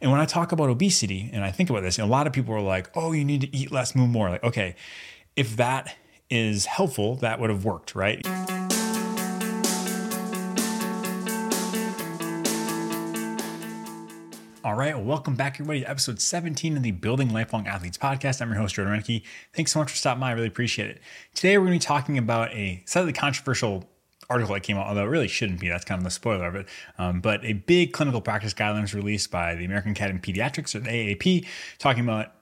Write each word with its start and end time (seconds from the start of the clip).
And 0.00 0.12
when 0.12 0.20
I 0.20 0.26
talk 0.26 0.52
about 0.52 0.70
obesity 0.70 1.28
and 1.32 1.42
I 1.42 1.50
think 1.50 1.70
about 1.70 1.82
this, 1.82 1.98
a 1.98 2.06
lot 2.06 2.28
of 2.28 2.32
people 2.32 2.54
are 2.54 2.60
like, 2.60 2.88
oh, 2.94 3.10
you 3.10 3.24
need 3.24 3.40
to 3.40 3.56
eat 3.56 3.72
less, 3.72 3.96
move 3.96 4.10
more. 4.10 4.30
Like, 4.30 4.44
okay, 4.44 4.76
if 5.34 5.56
that 5.56 5.96
is 6.30 6.66
helpful, 6.66 7.16
that 7.16 7.40
would 7.40 7.50
have 7.50 7.64
worked, 7.64 7.96
right? 7.96 8.24
All 14.64 14.74
right, 14.74 14.96
welcome 14.96 15.34
back, 15.34 15.54
everybody, 15.54 15.80
to 15.80 15.90
episode 15.90 16.20
17 16.20 16.76
of 16.76 16.84
the 16.84 16.92
Building 16.92 17.32
Lifelong 17.32 17.66
Athletes 17.66 17.98
podcast. 17.98 18.40
I'm 18.40 18.50
your 18.50 18.58
host, 18.60 18.76
Jordan 18.76 18.94
Rennicke. 18.94 19.24
Thanks 19.52 19.72
so 19.72 19.80
much 19.80 19.90
for 19.90 19.96
stopping 19.96 20.20
by. 20.20 20.28
I 20.28 20.32
really 20.32 20.46
appreciate 20.46 20.90
it. 20.90 21.00
Today, 21.34 21.58
we're 21.58 21.66
going 21.66 21.80
to 21.80 21.84
be 21.84 21.88
talking 21.88 22.18
about 22.18 22.52
a 22.52 22.84
slightly 22.86 23.12
controversial 23.12 23.88
article 24.30 24.54
that 24.54 24.62
came 24.62 24.76
out, 24.76 24.86
although 24.86 25.04
it 25.04 25.08
really 25.08 25.28
shouldn't 25.28 25.60
be. 25.60 25.68
That's 25.68 25.84
kind 25.84 25.98
of 25.98 26.04
the 26.04 26.10
spoiler 26.10 26.46
of 26.46 26.54
it. 26.54 26.68
Um, 26.98 27.20
but 27.20 27.44
a 27.44 27.54
big 27.54 27.92
clinical 27.92 28.20
practice 28.20 28.52
guidelines 28.52 28.94
released 28.94 29.30
by 29.30 29.54
the 29.54 29.64
American 29.64 29.92
Academy 29.92 30.18
of 30.18 30.22
Pediatrics, 30.22 30.74
or 30.74 30.80
the 30.80 30.90
AAP, 30.90 31.46
talking 31.78 32.04
about 32.04 32.32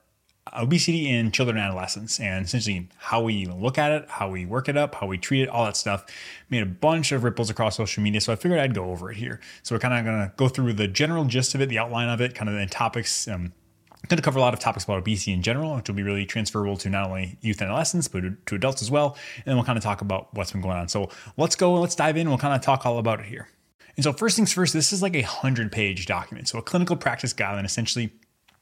obesity 0.53 1.09
in 1.09 1.31
children 1.31 1.57
and 1.57 1.65
adolescents 1.65 2.19
and 2.19 2.45
essentially 2.45 2.87
how 2.97 3.21
we 3.21 3.45
look 3.45 3.77
at 3.77 3.91
it, 3.91 4.05
how 4.09 4.29
we 4.29 4.45
work 4.45 4.69
it 4.69 4.77
up, 4.77 4.95
how 4.95 5.07
we 5.07 5.17
treat 5.17 5.41
it, 5.41 5.49
all 5.49 5.65
that 5.65 5.77
stuff 5.77 6.05
made 6.49 6.63
a 6.63 6.65
bunch 6.65 7.11
of 7.11 7.23
ripples 7.23 7.49
across 7.49 7.77
social 7.77 8.03
media. 8.03 8.21
So 8.21 8.33
I 8.33 8.35
figured 8.35 8.59
I'd 8.59 8.73
go 8.73 8.91
over 8.91 9.11
it 9.11 9.17
here. 9.17 9.39
So 9.63 9.75
we're 9.75 9.79
kind 9.79 9.93
of 9.93 10.05
going 10.05 10.27
to 10.27 10.33
go 10.35 10.47
through 10.47 10.73
the 10.73 10.87
general 10.87 11.25
gist 11.25 11.55
of 11.55 11.61
it, 11.61 11.69
the 11.69 11.79
outline 11.79 12.09
of 12.09 12.21
it, 12.21 12.35
kind 12.35 12.49
of 12.49 12.55
the 12.55 12.65
topics. 12.65 13.27
Um, 13.27 13.53
going 14.07 14.17
to 14.17 14.23
cover 14.23 14.39
a 14.39 14.41
lot 14.41 14.53
of 14.53 14.59
topics 14.59 14.85
about 14.85 14.97
obesity 14.97 15.33
in 15.33 15.41
general, 15.41 15.75
which 15.75 15.87
will 15.87 15.95
be 15.95 16.03
really 16.03 16.25
transferable 16.25 16.77
to 16.77 16.89
not 16.89 17.07
only 17.07 17.37
youth 17.41 17.61
and 17.61 17.69
adolescents, 17.69 18.07
but 18.07 18.23
to 18.47 18.55
adults 18.55 18.81
as 18.81 18.89
well. 18.89 19.17
And 19.37 19.45
then 19.45 19.55
we'll 19.55 19.65
kind 19.65 19.77
of 19.77 19.83
talk 19.83 20.01
about 20.01 20.33
what's 20.33 20.51
been 20.51 20.61
going 20.61 20.77
on. 20.77 20.87
So 20.87 21.09
let's 21.37 21.55
go 21.55 21.73
and 21.73 21.81
let's 21.81 21.95
dive 21.95 22.17
in. 22.17 22.29
We'll 22.29 22.37
kind 22.37 22.55
of 22.55 22.61
talk 22.61 22.85
all 22.85 22.97
about 22.97 23.19
it 23.19 23.25
here. 23.25 23.47
And 23.95 24.03
so, 24.03 24.13
first 24.13 24.35
things 24.35 24.53
first, 24.53 24.73
this 24.73 24.93
is 24.93 25.01
like 25.01 25.15
a 25.15 25.21
100 25.21 25.71
page 25.71 26.05
document. 26.05 26.47
So, 26.47 26.59
a 26.59 26.61
clinical 26.61 26.95
practice 26.95 27.33
guideline 27.33 27.65
essentially 27.65 28.11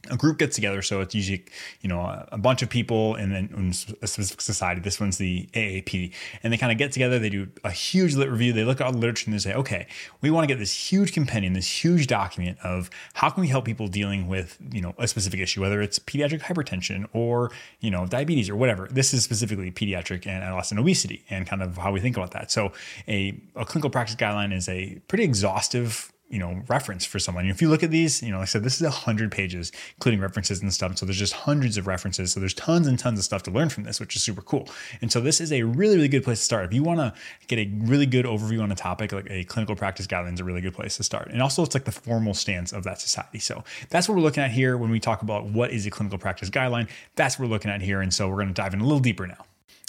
a 0.09 0.17
group 0.17 0.37
gets 0.37 0.55
together. 0.55 0.81
So 0.81 1.01
it's 1.01 1.15
usually, 1.15 1.45
you 1.81 1.89
know, 1.89 2.25
a, 2.31 2.37
bunch 2.37 2.61
of 2.61 2.69
people 2.69 3.15
and 3.15 3.31
then 3.31 3.71
a 4.01 4.07
specific 4.07 4.41
society. 4.41 4.81
This 4.81 4.99
one's 4.99 5.17
the 5.17 5.47
AAP. 5.53 6.13
And 6.43 6.53
they 6.53 6.57
kind 6.57 6.71
of 6.71 6.77
get 6.77 6.91
together, 6.91 7.17
they 7.17 7.29
do 7.29 7.47
a 7.63 7.71
huge 7.71 8.15
lit 8.15 8.29
review. 8.29 8.53
They 8.53 8.63
look 8.63 8.81
at 8.81 8.85
all 8.85 8.91
the 8.91 8.99
literature 8.99 9.25
and 9.25 9.33
they 9.33 9.39
say, 9.39 9.53
okay, 9.53 9.87
we 10.21 10.29
want 10.29 10.47
to 10.47 10.47
get 10.47 10.59
this 10.59 10.91
huge 10.91 11.13
compendium, 11.13 11.53
this 11.53 11.83
huge 11.83 12.07
document 12.07 12.57
of 12.63 12.89
how 13.13 13.29
can 13.29 13.41
we 13.41 13.47
help 13.47 13.65
people 13.65 13.87
dealing 13.87 14.27
with, 14.27 14.57
you 14.71 14.81
know, 14.81 14.93
a 14.97 15.07
specific 15.07 15.39
issue, 15.39 15.61
whether 15.61 15.81
it's 15.81 15.97
pediatric 15.99 16.41
hypertension 16.41 17.07
or, 17.13 17.51
you 17.79 17.89
know, 17.89 18.05
diabetes 18.05 18.49
or 18.49 18.55
whatever. 18.55 18.87
This 18.91 19.13
is 19.13 19.23
specifically 19.23 19.71
pediatric 19.71 20.27
and 20.27 20.43
adolescent 20.43 20.79
obesity 20.79 21.23
and 21.29 21.47
kind 21.47 21.63
of 21.63 21.77
how 21.77 21.91
we 21.91 21.99
think 21.99 22.17
about 22.17 22.31
that. 22.31 22.51
So 22.51 22.71
a, 23.07 23.39
a 23.55 23.65
clinical 23.65 23.89
practice 23.89 24.15
guideline 24.15 24.53
is 24.53 24.69
a 24.69 24.99
pretty 25.07 25.23
exhaustive 25.23 26.11
you 26.29 26.39
know 26.39 26.61
reference 26.67 27.05
for 27.05 27.19
someone. 27.19 27.47
If 27.47 27.61
you 27.61 27.69
look 27.69 27.83
at 27.83 27.91
these, 27.91 28.21
you 28.21 28.31
know, 28.31 28.37
like 28.37 28.47
I 28.47 28.49
said, 28.49 28.63
this 28.63 28.75
is 28.75 28.81
a 28.81 28.89
hundred 28.89 29.31
pages, 29.31 29.71
including 29.95 30.19
references 30.19 30.61
and 30.61 30.73
stuff. 30.73 30.97
So 30.97 31.05
there's 31.05 31.19
just 31.19 31.33
hundreds 31.33 31.77
of 31.77 31.87
references. 31.87 32.31
So 32.33 32.39
there's 32.39 32.53
tons 32.53 32.87
and 32.87 32.97
tons 32.97 33.19
of 33.19 33.25
stuff 33.25 33.43
to 33.43 33.51
learn 33.51 33.69
from 33.69 33.83
this, 33.83 33.99
which 33.99 34.15
is 34.15 34.23
super 34.23 34.41
cool. 34.41 34.67
And 35.01 35.11
so 35.11 35.21
this 35.21 35.39
is 35.39 35.51
a 35.51 35.63
really, 35.63 35.95
really 35.95 36.07
good 36.07 36.23
place 36.23 36.39
to 36.39 36.45
start. 36.45 36.65
If 36.65 36.73
you 36.73 36.83
want 36.83 36.99
to 36.99 37.13
get 37.47 37.59
a 37.59 37.71
really 37.83 38.05
good 38.05 38.25
overview 38.25 38.61
on 38.61 38.71
a 38.71 38.75
topic, 38.75 39.11
like 39.11 39.27
a 39.29 39.43
clinical 39.43 39.75
practice 39.75 40.07
guideline 40.07 40.33
is 40.33 40.39
a 40.39 40.43
really 40.43 40.61
good 40.61 40.73
place 40.73 40.97
to 40.97 41.03
start. 41.03 41.29
And 41.31 41.41
also 41.41 41.63
it's 41.63 41.75
like 41.75 41.85
the 41.85 41.91
formal 41.91 42.33
stance 42.33 42.73
of 42.73 42.83
that 42.83 42.99
society. 42.99 43.39
So 43.39 43.63
that's 43.89 44.09
what 44.09 44.15
we're 44.15 44.23
looking 44.23 44.43
at 44.43 44.51
here 44.51 44.77
when 44.77 44.89
we 44.89 44.99
talk 44.99 45.21
about 45.21 45.45
what 45.45 45.71
is 45.71 45.85
a 45.85 45.91
clinical 45.91 46.17
practice 46.17 46.49
guideline. 46.49 46.89
That's 47.15 47.37
what 47.37 47.47
we're 47.47 47.53
looking 47.53 47.71
at 47.71 47.81
here. 47.81 48.01
And 48.01 48.13
so 48.13 48.27
we're 48.27 48.35
going 48.35 48.47
to 48.47 48.53
dive 48.53 48.73
in 48.73 48.81
a 48.81 48.83
little 48.83 48.99
deeper 48.99 49.27
now. 49.27 49.45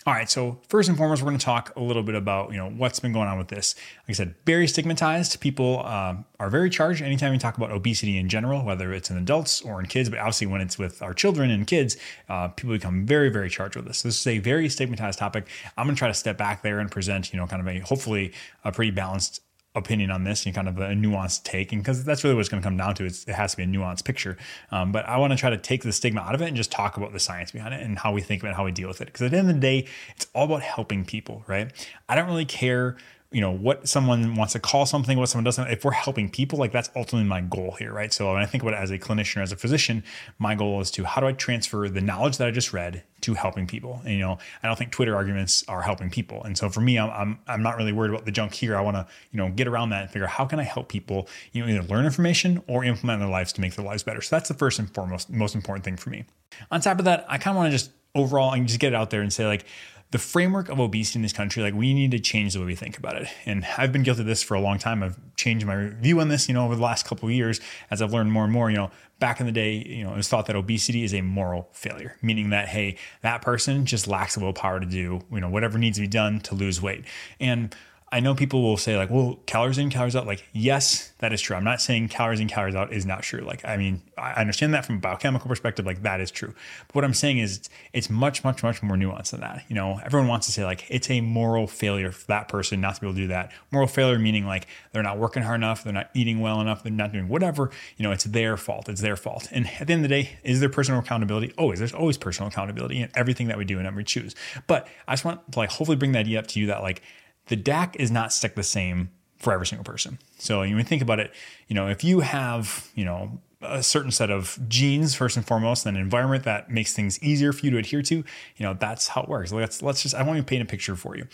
All 0.06 0.12
right, 0.12 0.30
so 0.30 0.60
first 0.68 0.88
and 0.88 0.96
foremost, 0.96 1.20
we're 1.20 1.30
going 1.30 1.38
to 1.40 1.44
talk 1.44 1.74
a 1.74 1.80
little 1.80 2.04
bit 2.04 2.14
about 2.14 2.52
you 2.52 2.58
know 2.58 2.70
what's 2.70 3.00
been 3.00 3.12
going 3.12 3.26
on 3.26 3.38
with 3.38 3.48
this. 3.48 3.74
Like 4.04 4.10
I 4.10 4.12
said, 4.12 4.36
very 4.46 4.68
stigmatized. 4.68 5.40
People 5.40 5.84
um, 5.84 6.24
are 6.38 6.48
very 6.48 6.70
charged 6.70 7.02
anytime 7.02 7.32
we 7.32 7.38
talk 7.38 7.56
about 7.56 7.72
obesity 7.72 8.16
in 8.16 8.28
general, 8.28 8.64
whether 8.64 8.92
it's 8.92 9.10
in 9.10 9.16
adults 9.16 9.62
or 9.62 9.80
in 9.80 9.86
kids. 9.86 10.08
But 10.08 10.20
obviously, 10.20 10.46
when 10.46 10.60
it's 10.60 10.78
with 10.78 11.02
our 11.02 11.12
children 11.12 11.50
and 11.50 11.66
kids, 11.66 11.96
uh, 12.28 12.46
people 12.46 12.72
become 12.72 13.04
very, 13.04 13.30
very 13.30 13.50
charged 13.50 13.74
with 13.74 13.84
this. 13.84 14.02
This 14.02 14.20
is 14.20 14.26
a 14.28 14.38
very 14.38 14.68
stigmatized 14.68 15.18
topic. 15.18 15.48
I'm 15.76 15.86
going 15.86 15.96
to 15.96 15.98
try 15.98 16.06
to 16.06 16.14
step 16.14 16.38
back 16.38 16.62
there 16.62 16.78
and 16.78 16.88
present 16.88 17.32
you 17.32 17.40
know 17.40 17.48
kind 17.48 17.60
of 17.60 17.66
a 17.66 17.80
hopefully 17.80 18.32
a 18.62 18.70
pretty 18.70 18.92
balanced 18.92 19.40
opinion 19.76 20.10
on 20.10 20.24
this 20.24 20.46
and 20.46 20.54
kind 20.54 20.68
of 20.68 20.78
a 20.78 20.88
nuanced 20.88 21.44
take, 21.44 21.72
and 21.72 21.82
because 21.82 22.02
that's 22.04 22.24
really 22.24 22.34
what 22.34 22.40
it's 22.40 22.48
going 22.48 22.62
to 22.62 22.66
come 22.66 22.76
down 22.76 22.94
to. 22.96 23.04
It's, 23.04 23.24
it 23.24 23.34
has 23.34 23.52
to 23.52 23.58
be 23.58 23.62
a 23.62 23.66
nuanced 23.66 24.04
picture. 24.04 24.36
Um, 24.72 24.90
but 24.90 25.06
I 25.06 25.18
want 25.18 25.32
to 25.32 25.36
try 25.36 25.50
to 25.50 25.58
take 25.58 25.82
the 25.82 25.92
stigma 25.92 26.22
out 26.22 26.34
of 26.34 26.42
it 26.42 26.48
and 26.48 26.56
just 26.56 26.72
talk 26.72 26.96
about 26.96 27.12
the 27.12 27.20
science 27.20 27.52
behind 27.52 27.74
it 27.74 27.82
and 27.82 27.98
how 27.98 28.12
we 28.12 28.20
think 28.20 28.42
about 28.42 28.56
how 28.56 28.64
we 28.64 28.72
deal 28.72 28.88
with 28.88 29.00
it. 29.00 29.06
Because 29.06 29.22
at 29.22 29.30
the 29.30 29.38
end 29.38 29.48
of 29.48 29.54
the 29.54 29.60
day, 29.60 29.86
it's 30.16 30.26
all 30.34 30.46
about 30.46 30.62
helping 30.62 31.04
people, 31.04 31.44
right? 31.46 31.70
I 32.08 32.16
don't 32.16 32.26
really 32.26 32.44
care 32.46 32.96
you 33.32 33.40
know 33.40 33.50
what 33.50 33.88
someone 33.88 34.36
wants 34.36 34.52
to 34.52 34.60
call 34.60 34.86
something 34.86 35.18
what 35.18 35.28
someone 35.28 35.44
doesn't 35.44 35.68
if 35.68 35.84
we're 35.84 35.90
helping 35.90 36.30
people 36.30 36.58
like 36.58 36.72
that's 36.72 36.90
ultimately 36.94 37.28
my 37.28 37.40
goal 37.40 37.74
here 37.78 37.92
right? 37.92 38.12
So 38.12 38.32
when 38.32 38.42
i 38.42 38.46
think 38.46 38.62
about 38.62 38.74
it 38.74 38.78
as 38.78 38.90
a 38.90 38.98
clinician 38.98 39.38
or 39.38 39.42
as 39.42 39.52
a 39.52 39.56
physician 39.56 40.04
my 40.38 40.54
goal 40.54 40.80
is 40.80 40.90
to 40.92 41.04
how 41.04 41.20
do 41.20 41.26
i 41.26 41.32
transfer 41.32 41.88
the 41.88 42.00
knowledge 42.00 42.38
that 42.38 42.48
i 42.48 42.50
just 42.50 42.72
read 42.72 43.02
to 43.22 43.34
helping 43.34 43.66
people? 43.66 44.00
And, 44.04 44.14
you 44.14 44.20
know 44.20 44.38
i 44.62 44.66
don't 44.66 44.76
think 44.76 44.92
twitter 44.92 45.16
arguments 45.16 45.64
are 45.68 45.82
helping 45.82 46.10
people. 46.10 46.42
And 46.44 46.56
so 46.56 46.68
for 46.68 46.80
me 46.80 46.98
i'm 46.98 47.10
i'm, 47.10 47.38
I'm 47.48 47.62
not 47.62 47.76
really 47.76 47.92
worried 47.92 48.10
about 48.10 48.24
the 48.24 48.32
junk 48.32 48.54
here. 48.54 48.76
I 48.76 48.80
want 48.80 48.96
to 48.96 49.06
you 49.32 49.38
know 49.38 49.50
get 49.50 49.66
around 49.66 49.90
that 49.90 50.02
and 50.02 50.10
figure 50.10 50.26
out 50.26 50.32
how 50.32 50.44
can 50.44 50.60
i 50.60 50.64
help 50.64 50.88
people 50.88 51.28
you 51.52 51.62
know 51.62 51.68
either 51.68 51.82
learn 51.82 52.04
information 52.04 52.62
or 52.68 52.84
implement 52.84 53.20
their 53.20 53.28
lives 53.28 53.52
to 53.54 53.60
make 53.60 53.74
their 53.74 53.84
lives 53.84 54.02
better. 54.02 54.20
So 54.20 54.36
that's 54.36 54.48
the 54.48 54.54
first 54.54 54.78
and 54.78 54.92
foremost 54.92 55.30
most 55.30 55.54
important 55.54 55.84
thing 55.84 55.96
for 55.96 56.10
me. 56.10 56.24
On 56.70 56.80
top 56.80 56.98
of 56.98 57.04
that 57.06 57.26
i 57.28 57.38
kind 57.38 57.56
of 57.56 57.58
want 57.58 57.72
to 57.72 57.76
just 57.76 57.90
overall 58.16 58.52
and 58.52 58.66
just 58.66 58.80
get 58.80 58.92
it 58.92 58.96
out 58.96 59.10
there 59.10 59.20
and 59.20 59.32
say 59.32 59.46
like 59.46 59.66
the 60.12 60.18
framework 60.18 60.68
of 60.68 60.78
obesity 60.78 61.18
in 61.18 61.22
this 61.22 61.32
country, 61.32 61.62
like 61.62 61.74
we 61.74 61.92
need 61.92 62.12
to 62.12 62.18
change 62.18 62.54
the 62.54 62.60
way 62.60 62.66
we 62.66 62.74
think 62.74 62.96
about 62.96 63.16
it. 63.16 63.28
And 63.44 63.66
I've 63.76 63.92
been 63.92 64.02
guilty 64.02 64.20
of 64.20 64.26
this 64.26 64.42
for 64.42 64.54
a 64.54 64.60
long 64.60 64.78
time. 64.78 65.02
I've 65.02 65.18
changed 65.36 65.66
my 65.66 65.88
view 65.88 66.20
on 66.20 66.28
this, 66.28 66.48
you 66.48 66.54
know, 66.54 66.64
over 66.64 66.76
the 66.76 66.82
last 66.82 67.06
couple 67.06 67.28
of 67.28 67.34
years 67.34 67.60
as 67.90 68.00
I've 68.00 68.12
learned 68.12 68.30
more 68.30 68.44
and 68.44 68.52
more, 68.52 68.70
you 68.70 68.76
know, 68.76 68.90
back 69.18 69.40
in 69.40 69.46
the 69.46 69.52
day, 69.52 69.72
you 69.74 70.04
know, 70.04 70.12
it 70.12 70.16
was 70.16 70.28
thought 70.28 70.46
that 70.46 70.56
obesity 70.56 71.02
is 71.02 71.12
a 71.12 71.22
moral 71.22 71.68
failure, 71.72 72.16
meaning 72.22 72.50
that, 72.50 72.68
hey, 72.68 72.96
that 73.22 73.42
person 73.42 73.84
just 73.84 74.06
lacks 74.06 74.34
the 74.34 74.40
willpower 74.40 74.78
to 74.78 74.86
do, 74.86 75.20
you 75.32 75.40
know, 75.40 75.48
whatever 75.48 75.76
needs 75.76 75.96
to 75.96 76.02
be 76.02 76.08
done 76.08 76.38
to 76.40 76.54
lose 76.54 76.80
weight. 76.80 77.04
And 77.40 77.74
I 78.12 78.20
know 78.20 78.36
people 78.36 78.62
will 78.62 78.76
say 78.76 78.96
like, 78.96 79.10
well, 79.10 79.40
calories 79.46 79.78
in, 79.78 79.90
calories 79.90 80.14
out. 80.14 80.28
Like, 80.28 80.44
yes, 80.52 81.12
that 81.18 81.32
is 81.32 81.40
true. 81.40 81.56
I'm 81.56 81.64
not 81.64 81.80
saying 81.80 82.08
calories 82.08 82.38
in, 82.38 82.46
calories 82.46 82.76
out 82.76 82.92
is 82.92 83.04
not 83.04 83.22
true. 83.22 83.40
Like, 83.40 83.64
I 83.64 83.76
mean, 83.76 84.00
I 84.16 84.40
understand 84.40 84.74
that 84.74 84.84
from 84.84 84.96
a 84.96 85.00
biochemical 85.00 85.48
perspective. 85.48 85.84
Like, 85.84 86.02
that 86.02 86.20
is 86.20 86.30
true. 86.30 86.54
But 86.86 86.94
what 86.94 87.04
I'm 87.04 87.14
saying 87.14 87.38
is, 87.38 87.56
it's, 87.56 87.70
it's 87.92 88.08
much, 88.08 88.44
much, 88.44 88.62
much 88.62 88.80
more 88.80 88.96
nuanced 88.96 89.30
than 89.30 89.40
that. 89.40 89.64
You 89.68 89.74
know, 89.74 90.00
everyone 90.04 90.28
wants 90.28 90.46
to 90.46 90.52
say 90.52 90.64
like 90.64 90.84
it's 90.88 91.10
a 91.10 91.20
moral 91.20 91.66
failure 91.66 92.12
for 92.12 92.26
that 92.28 92.46
person 92.46 92.80
not 92.80 92.94
to 92.94 93.00
be 93.00 93.08
able 93.08 93.14
to 93.14 93.20
do 93.22 93.26
that. 93.28 93.50
Moral 93.72 93.88
failure 93.88 94.20
meaning 94.20 94.46
like 94.46 94.68
they're 94.92 95.02
not 95.02 95.18
working 95.18 95.42
hard 95.42 95.56
enough, 95.56 95.82
they're 95.82 95.92
not 95.92 96.10
eating 96.14 96.38
well 96.40 96.60
enough, 96.60 96.84
they're 96.84 96.92
not 96.92 97.12
doing 97.12 97.28
whatever. 97.28 97.70
You 97.96 98.04
know, 98.04 98.12
it's 98.12 98.24
their 98.24 98.56
fault. 98.56 98.88
It's 98.88 99.00
their 99.00 99.16
fault. 99.16 99.48
And 99.50 99.68
at 99.80 99.88
the 99.88 99.92
end 99.92 100.04
of 100.04 100.08
the 100.08 100.22
day, 100.22 100.38
is 100.44 100.60
there 100.60 100.68
personal 100.68 101.00
accountability? 101.00 101.52
Always. 101.58 101.80
There's 101.80 101.92
always 101.92 102.16
personal 102.16 102.50
accountability 102.50 103.00
in 103.00 103.10
everything 103.16 103.48
that 103.48 103.58
we 103.58 103.64
do 103.64 103.78
and 103.78 103.86
that 103.86 103.96
we 103.96 104.04
choose. 104.04 104.36
But 104.68 104.86
I 105.08 105.14
just 105.14 105.24
want 105.24 105.50
to 105.50 105.58
like 105.58 105.70
hopefully 105.70 105.96
bring 105.96 106.12
that 106.12 106.20
idea 106.20 106.38
up 106.38 106.46
to 106.48 106.60
you 106.60 106.66
that 106.68 106.82
like 106.82 107.02
the 107.46 107.56
DAC 107.56 107.96
is 107.96 108.10
not 108.10 108.32
stuck 108.32 108.54
the 108.54 108.62
same 108.62 109.10
for 109.38 109.52
every 109.52 109.66
single 109.66 109.84
person. 109.84 110.18
So 110.38 110.60
when 110.60 110.70
you 110.70 110.82
think 110.82 111.02
about 111.02 111.20
it, 111.20 111.32
you 111.68 111.74
know, 111.74 111.88
if 111.88 112.02
you 112.02 112.20
have, 112.20 112.90
you 112.94 113.04
know, 113.04 113.40
a 113.62 113.82
certain 113.82 114.10
set 114.10 114.30
of 114.30 114.58
genes 114.68 115.14
first 115.14 115.36
and 115.36 115.46
foremost, 115.46 115.86
and 115.86 115.96
an 115.96 116.02
environment 116.02 116.44
that 116.44 116.70
makes 116.70 116.92
things 116.92 117.22
easier 117.22 117.52
for 117.52 117.64
you 117.64 117.72
to 117.72 117.78
adhere 117.78 118.02
to, 118.02 118.16
you 118.16 118.24
know, 118.60 118.74
that's 118.74 119.08
how 119.08 119.22
it 119.22 119.28
works. 119.28 119.52
Let's 119.52 119.82
let's 119.82 120.02
just 120.02 120.14
I 120.14 120.22
want 120.22 120.38
to 120.38 120.44
paint 120.44 120.62
a 120.62 120.66
picture 120.66 120.94
for 120.94 121.16
you. 121.16 121.26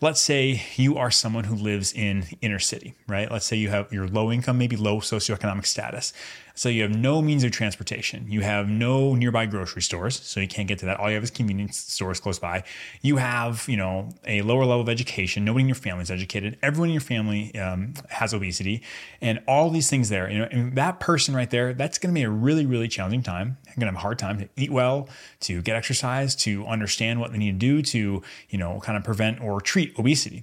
Let's 0.00 0.20
say 0.20 0.62
you 0.76 0.96
are 0.96 1.10
someone 1.10 1.44
who 1.44 1.54
lives 1.54 1.92
in 1.92 2.26
inner 2.40 2.58
city, 2.58 2.94
right? 3.06 3.30
Let's 3.30 3.46
say 3.46 3.56
you 3.56 3.68
have 3.70 3.92
your 3.92 4.06
low 4.08 4.30
income, 4.30 4.58
maybe 4.58 4.76
low 4.76 5.00
socioeconomic 5.00 5.66
status. 5.66 6.12
So 6.58 6.68
you 6.68 6.82
have 6.82 6.90
no 6.90 7.22
means 7.22 7.44
of 7.44 7.52
transportation. 7.52 8.26
You 8.28 8.40
have 8.40 8.68
no 8.68 9.14
nearby 9.14 9.46
grocery 9.46 9.80
stores, 9.80 10.20
so 10.24 10.40
you 10.40 10.48
can't 10.48 10.66
get 10.66 10.80
to 10.80 10.86
that. 10.86 10.98
All 10.98 11.08
you 11.08 11.14
have 11.14 11.22
is 11.22 11.30
convenience 11.30 11.76
stores 11.76 12.18
close 12.18 12.40
by. 12.40 12.64
You 13.00 13.18
have, 13.18 13.64
you 13.68 13.76
know, 13.76 14.08
a 14.26 14.42
lower 14.42 14.64
level 14.64 14.80
of 14.80 14.88
education. 14.88 15.44
Nobody 15.44 15.62
in 15.62 15.68
your 15.68 15.76
family 15.76 16.02
is 16.02 16.10
educated. 16.10 16.58
Everyone 16.60 16.88
in 16.88 16.94
your 16.94 17.00
family 17.00 17.54
um, 17.54 17.94
has 18.08 18.34
obesity, 18.34 18.82
and 19.20 19.40
all 19.46 19.70
these 19.70 19.88
things 19.88 20.08
there. 20.08 20.28
You 20.28 20.40
know, 20.40 20.48
and 20.50 20.74
that 20.74 20.98
person 20.98 21.32
right 21.32 21.48
there, 21.48 21.74
that's 21.74 21.96
going 21.96 22.12
to 22.12 22.18
be 22.18 22.24
a 22.24 22.30
really, 22.30 22.66
really 22.66 22.88
challenging 22.88 23.22
time. 23.22 23.56
Going 23.66 23.82
to 23.82 23.86
have 23.86 23.94
a 23.94 23.98
hard 23.98 24.18
time 24.18 24.40
to 24.40 24.48
eat 24.56 24.72
well, 24.72 25.08
to 25.42 25.62
get 25.62 25.76
exercise, 25.76 26.34
to 26.36 26.66
understand 26.66 27.20
what 27.20 27.30
they 27.30 27.38
need 27.38 27.52
to 27.52 27.58
do 27.58 27.82
to, 27.82 28.20
you 28.48 28.58
know, 28.58 28.80
kind 28.80 28.98
of 28.98 29.04
prevent 29.04 29.40
or 29.40 29.60
treat 29.60 29.96
obesity. 29.96 30.42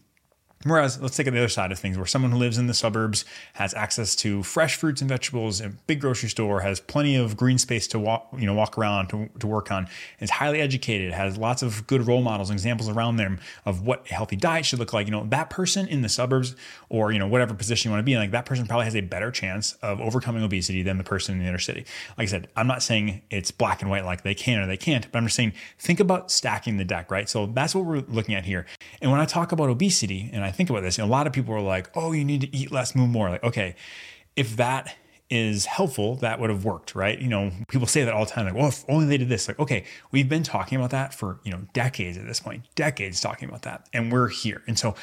Whereas, 0.66 1.00
let's 1.00 1.16
take 1.16 1.28
the 1.28 1.38
other 1.38 1.48
side 1.48 1.72
of 1.72 1.78
things, 1.78 1.96
where 1.96 2.08
someone 2.08 2.32
who 2.32 2.40
lives 2.40 2.58
in 2.58 2.66
the 2.66 2.74
suburbs 2.74 3.24
has 3.54 3.76
access 3.76 4.16
to 4.18 4.42
fresh 4.42 4.76
fruits 4.76 5.00
and 5.00 5.08
vegetables, 5.08 5.62
a 5.62 5.70
big 5.86 6.02
grocery 6.02 6.28
store, 6.28 6.62
has 6.62 6.80
plenty 6.80 7.16
of 7.16 7.38
green 7.38 7.60
space 7.60 7.86
to 7.90 8.00
walk, 8.00 8.30
you 8.36 8.48
know, 8.48 8.54
walk 8.56 8.76
around 8.76 9.10
to, 9.10 9.30
to 9.38 9.46
work 9.46 9.72
on, 9.72 9.88
is 10.20 10.32
highly 10.32 10.60
educated, 10.60 11.14
has 11.14 11.38
lots 11.38 11.62
of 11.62 11.86
good 11.86 12.08
role 12.08 12.24
models 12.24 12.50
and 12.50 12.58
examples 12.58 12.90
around 12.90 13.18
them 13.18 13.40
of 13.64 13.86
what 13.86 14.10
a 14.10 14.14
healthy 14.16 14.36
diet 14.36 14.66
should 14.66 14.80
look 14.80 14.92
like. 14.92 15.06
You 15.06 15.12
know, 15.12 15.26
that 15.26 15.52
person 15.52 15.88
in 15.88 16.02
the 16.02 16.10
suburbs, 16.10 16.56
or 16.90 17.12
you 17.12 17.20
know, 17.20 17.28
whatever 17.28 17.54
position 17.54 17.90
you 17.90 17.94
want 17.94 18.00
to 18.00 18.06
be 18.06 18.14
in, 18.14 18.20
like 18.20 18.32
that 18.32 18.48
person 18.48 18.66
probably 18.66 18.86
has 18.86 18.96
a 18.96 19.02
better 19.02 19.30
chance 19.30 19.74
of 19.84 20.02
overcoming 20.02 20.42
obesity 20.42 20.82
than 20.82 20.98
the 20.98 21.04
person 21.04 21.36
in 21.36 21.42
the 21.42 21.48
inner 21.48 21.60
city. 21.60 21.86
Like 22.18 22.28
I 22.28 22.32
said, 22.32 22.48
I'm 22.56 22.66
not 22.66 22.82
saying 22.82 23.22
it's 23.30 23.52
black 23.52 23.84
and 23.84 23.92
white, 23.92 24.04
like 24.04 24.24
they 24.24 24.34
can 24.34 24.62
or 24.62 24.66
they 24.66 24.78
can't, 24.78 25.12
but 25.12 25.20
I'm 25.20 25.26
just 25.26 25.36
saying 25.36 25.54
think 25.78 26.00
about 26.00 26.32
stacking 26.32 26.78
the 26.78 26.86
deck, 26.86 27.12
right? 27.12 27.30
So 27.30 27.46
that's 27.46 27.76
what 27.76 27.86
we're 27.86 28.04
looking 28.08 28.34
at 28.34 28.46
here. 28.46 28.66
And 29.00 29.12
when 29.12 29.20
I 29.20 29.26
talk 29.26 29.52
about 29.52 29.70
obesity, 29.70 30.32
and 30.34 30.44
I 30.44 30.55
think 30.56 30.70
about 30.70 30.82
this, 30.82 30.98
a 30.98 31.06
lot 31.06 31.28
of 31.28 31.34
people 31.34 31.54
are 31.54 31.62
like, 31.62 31.90
oh, 31.96 32.12
you 32.12 32.26
need 32.26 32.42
to 32.42 32.56
eat 32.56 32.72
less, 32.72 32.96
move 32.96 33.10
more. 33.10 33.30
Like, 33.30 33.44
okay, 33.44 33.76
if 34.36 34.56
that 34.58 34.96
is 35.28 35.66
helpful, 35.66 36.18
that 36.18 36.40
would 36.40 36.52
have 36.52 36.64
worked, 36.66 36.94
right? 36.94 37.20
You 37.20 37.28
know, 37.28 37.52
people 37.68 37.88
say 37.88 38.04
that 38.04 38.14
all 38.14 38.26
the 38.26 38.32
time, 38.32 38.46
like, 38.46 38.54
well, 38.54 38.68
if 38.68 38.86
only 38.88 39.08
they 39.08 39.18
did 39.18 39.28
this. 39.28 39.48
Like, 39.48 39.58
okay, 39.58 39.86
we've 40.12 40.30
been 40.30 40.44
talking 40.44 40.78
about 40.78 40.92
that 40.92 41.16
for, 41.16 41.40
you 41.44 41.52
know, 41.52 41.62
decades 41.74 42.18
at 42.18 42.28
this 42.28 42.40
point, 42.40 42.64
decades 42.76 43.20
talking 43.22 43.50
about 43.50 43.64
that. 43.64 43.90
And 43.92 44.12
we're 44.12 44.28
here. 44.28 44.62
And 44.68 44.78
so 44.78 44.94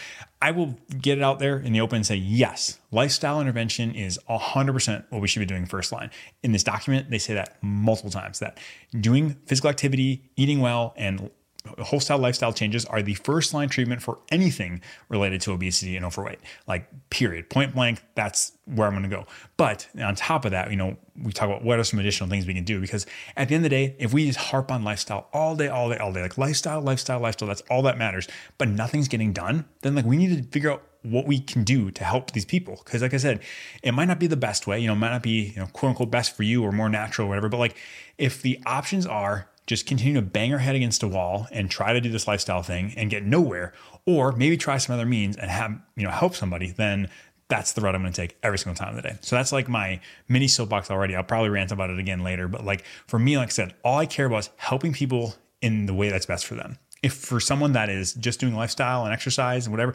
I 0.41 0.53
will 0.53 0.79
get 1.01 1.19
it 1.19 1.25
out 1.25 1.41
there 1.41 1.59
in 1.59 1.73
the 1.73 1.81
open 1.81 1.97
and 1.97 2.07
say, 2.07 2.15
yes, 2.15 2.79
lifestyle 2.93 3.41
intervention 3.41 3.95
is 3.97 4.19
100% 4.31 5.05
what 5.11 5.21
we 5.21 5.27
should 5.27 5.41
be 5.41 5.47
doing 5.47 5.67
first 5.67 5.91
line. 5.91 6.11
In 6.45 6.53
this 6.53 6.63
document, 6.63 7.11
they 7.11 7.19
say 7.19 7.35
that 7.35 7.57
multiple 7.61 8.11
times 8.11 8.39
that 8.39 8.59
doing 9.01 9.37
physical 9.47 9.71
activity, 9.71 10.31
eating 10.37 10.61
well, 10.61 10.95
and 10.97 11.31
wholesale 11.79 12.19
lifestyle 12.19 12.53
changes 12.53 12.85
are 12.87 13.03
the 13.03 13.15
first 13.15 13.55
line 13.55 13.69
treatment 13.69 14.03
for 14.03 14.19
anything 14.31 14.81
related 15.09 15.41
to 15.43 15.53
obesity 15.53 15.97
and 15.97 16.05
overweight. 16.05 16.41
Like, 16.67 16.89
period, 17.11 17.49
point 17.51 17.75
blank, 17.75 18.03
that's 18.15 18.53
where 18.65 18.87
I'm 18.87 18.95
going 18.95 19.09
to 19.09 19.09
go. 19.09 19.27
But 19.57 19.87
on 20.01 20.15
top 20.15 20.45
of 20.45 20.51
that, 20.51 20.71
you 20.71 20.77
know, 20.77 20.97
we 21.21 21.33
talk 21.33 21.49
about 21.49 21.63
what 21.63 21.79
are 21.79 21.85
some 21.85 22.01
additional 22.01 22.29
things 22.29 22.47
we 22.47 22.55
can 22.55 22.65
do 22.65 22.81
because 22.81 23.07
at 23.37 23.49
the 23.49 23.55
end 23.55 23.65
of 23.65 23.71
the 23.71 23.77
day, 23.77 23.97
if 23.99 24.13
we 24.13 24.27
just 24.27 24.39
harp 24.39 24.71
on 24.71 24.83
lifestyle 24.83 25.29
all 25.33 25.55
day, 25.55 25.69
all 25.69 25.89
day, 25.89 25.99
all 25.99 26.13
day, 26.13 26.23
like 26.23 26.39
lifestyle, 26.39 26.81
lifestyle, 26.81 27.21
lifestyle, 27.21 27.49
that's 27.49 27.63
all 27.71 27.83
that 27.83 27.99
matters, 27.99 28.29
but 28.59 28.69
nothing's 28.69 29.09
getting 29.09 29.33
done, 29.33 29.65
then 29.83 29.95
like 29.95 30.05
we 30.05 30.17
need 30.17 30.37
to 30.37 30.51
figure 30.51 30.71
out 30.71 30.83
what 31.03 31.27
we 31.27 31.41
can 31.41 31.65
do 31.65 31.91
to 31.91 32.05
help 32.05 32.31
these 32.31 32.45
people. 32.45 32.81
Because, 32.85 33.03
like 33.03 33.15
I 33.15 33.17
said, 33.17 33.41
it 33.83 33.93
might 33.93 34.07
not 34.07 34.21
be 34.21 34.27
the 34.27 34.37
best 34.37 34.67
way, 34.67 34.79
you 34.79 34.87
know, 34.87 34.93
it 34.93 34.97
might 34.97 35.11
not 35.11 35.23
be, 35.23 35.53
you 35.55 35.61
know, 35.61 35.67
quote 35.67 35.91
unquote 35.91 36.11
best 36.11 36.37
for 36.37 36.45
you 36.45 36.63
or 36.63 36.73
more 36.73 36.89
natural 36.89 37.27
or 37.27 37.31
whatever. 37.31 37.49
But 37.49 37.59
like, 37.59 37.77
if 38.19 38.43
the 38.43 38.61
options 38.67 39.07
are 39.07 39.49
just 39.67 39.87
continue 39.87 40.15
to 40.15 40.23
bang 40.23 40.53
our 40.53 40.59
head 40.59 40.75
against 40.75 41.03
a 41.03 41.09
wall 41.09 41.47
and 41.53 41.71
try 41.71 41.93
to 41.93 42.01
do 42.01 42.11
this 42.11 42.27
lifestyle 42.27 42.63
thing 42.63 42.95
and 42.97 43.11
get 43.11 43.25
nowhere, 43.25 43.73
or 44.07 44.33
maybe 44.33 44.57
try 44.57 44.77
some 44.77 44.95
other 44.95 45.07
means 45.07 45.37
and 45.37 45.51
have, 45.51 45.79
you 45.97 46.05
know, 46.05 46.11
help 46.11 46.35
somebody, 46.35 46.71
then 46.71 47.09
that's 47.49 47.73
the 47.73 47.81
route 47.81 47.95
I'm 47.95 48.01
going 48.01 48.13
to 48.13 48.21
take 48.21 48.37
every 48.43 48.59
single 48.59 48.75
time 48.75 48.97
of 48.97 48.97
the 48.97 49.09
day. 49.09 49.19
So 49.21 49.37
that's 49.37 49.53
like 49.53 49.69
my 49.69 50.01
mini 50.29 50.49
soapbox 50.49 50.91
already. 50.91 51.15
I'll 51.15 51.23
probably 51.23 51.51
rant 51.51 51.71
about 51.71 51.91
it 51.91 51.99
again 51.99 52.25
later. 52.25 52.49
But 52.49 52.65
like 52.65 52.85
for 53.07 53.19
me, 53.19 53.37
like 53.37 53.49
I 53.49 53.51
said, 53.51 53.75
all 53.85 53.99
I 53.99 54.07
care 54.07 54.27
about 54.27 54.39
is 54.39 54.51
helping 54.57 54.93
people 54.93 55.35
in 55.61 55.87
the 55.87 55.95
way 55.95 56.09
that's 56.09 56.27
best 56.27 56.47
for 56.47 56.55
them. 56.55 56.79
If 57.03 57.15
for 57.15 57.41
someone 57.41 57.73
that 57.73 57.91
is 57.91 58.15
just 58.15 58.41
doing 58.41 58.55
lifestyle 58.55 59.05
and 59.05 59.13
exercise 59.13 59.67
and 59.67 59.73
whatever, 59.73 59.95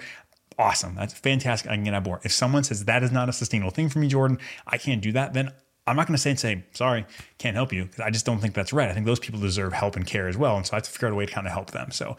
awesome. 0.59 0.95
That's 0.95 1.13
fantastic. 1.13 1.71
I 1.71 1.75
can 1.75 1.83
get 1.83 1.93
on 1.93 2.03
board. 2.03 2.21
If 2.23 2.31
someone 2.31 2.63
says 2.63 2.85
that 2.85 3.03
is 3.03 3.11
not 3.11 3.27
a 3.27 3.33
sustainable 3.33 3.71
thing 3.71 3.89
for 3.89 3.99
me, 3.99 4.07
Jordan, 4.07 4.39
I 4.65 4.77
can't 4.77 5.01
do 5.01 5.11
that, 5.13 5.33
then 5.33 5.51
I'm 5.87 5.95
not 5.95 6.05
going 6.05 6.15
to 6.15 6.21
say 6.21 6.31
and 6.31 6.39
say, 6.39 6.65
sorry, 6.73 7.05
can't 7.37 7.55
help 7.55 7.71
you 7.71 7.89
I 8.03 8.09
just 8.09 8.25
don't 8.25 8.39
think 8.39 8.53
that's 8.53 8.73
right. 8.73 8.89
I 8.89 8.93
think 8.93 9.05
those 9.05 9.19
people 9.19 9.39
deserve 9.39 9.73
help 9.73 9.95
and 9.95 10.05
care 10.05 10.27
as 10.27 10.37
well. 10.37 10.57
And 10.57 10.65
so 10.65 10.73
I 10.73 10.75
have 10.77 10.83
to 10.83 10.91
figure 10.91 11.07
out 11.07 11.13
a 11.13 11.15
way 11.15 11.25
to 11.25 11.31
kind 11.31 11.47
of 11.47 11.53
help 11.53 11.71
them. 11.71 11.91
So 11.91 12.17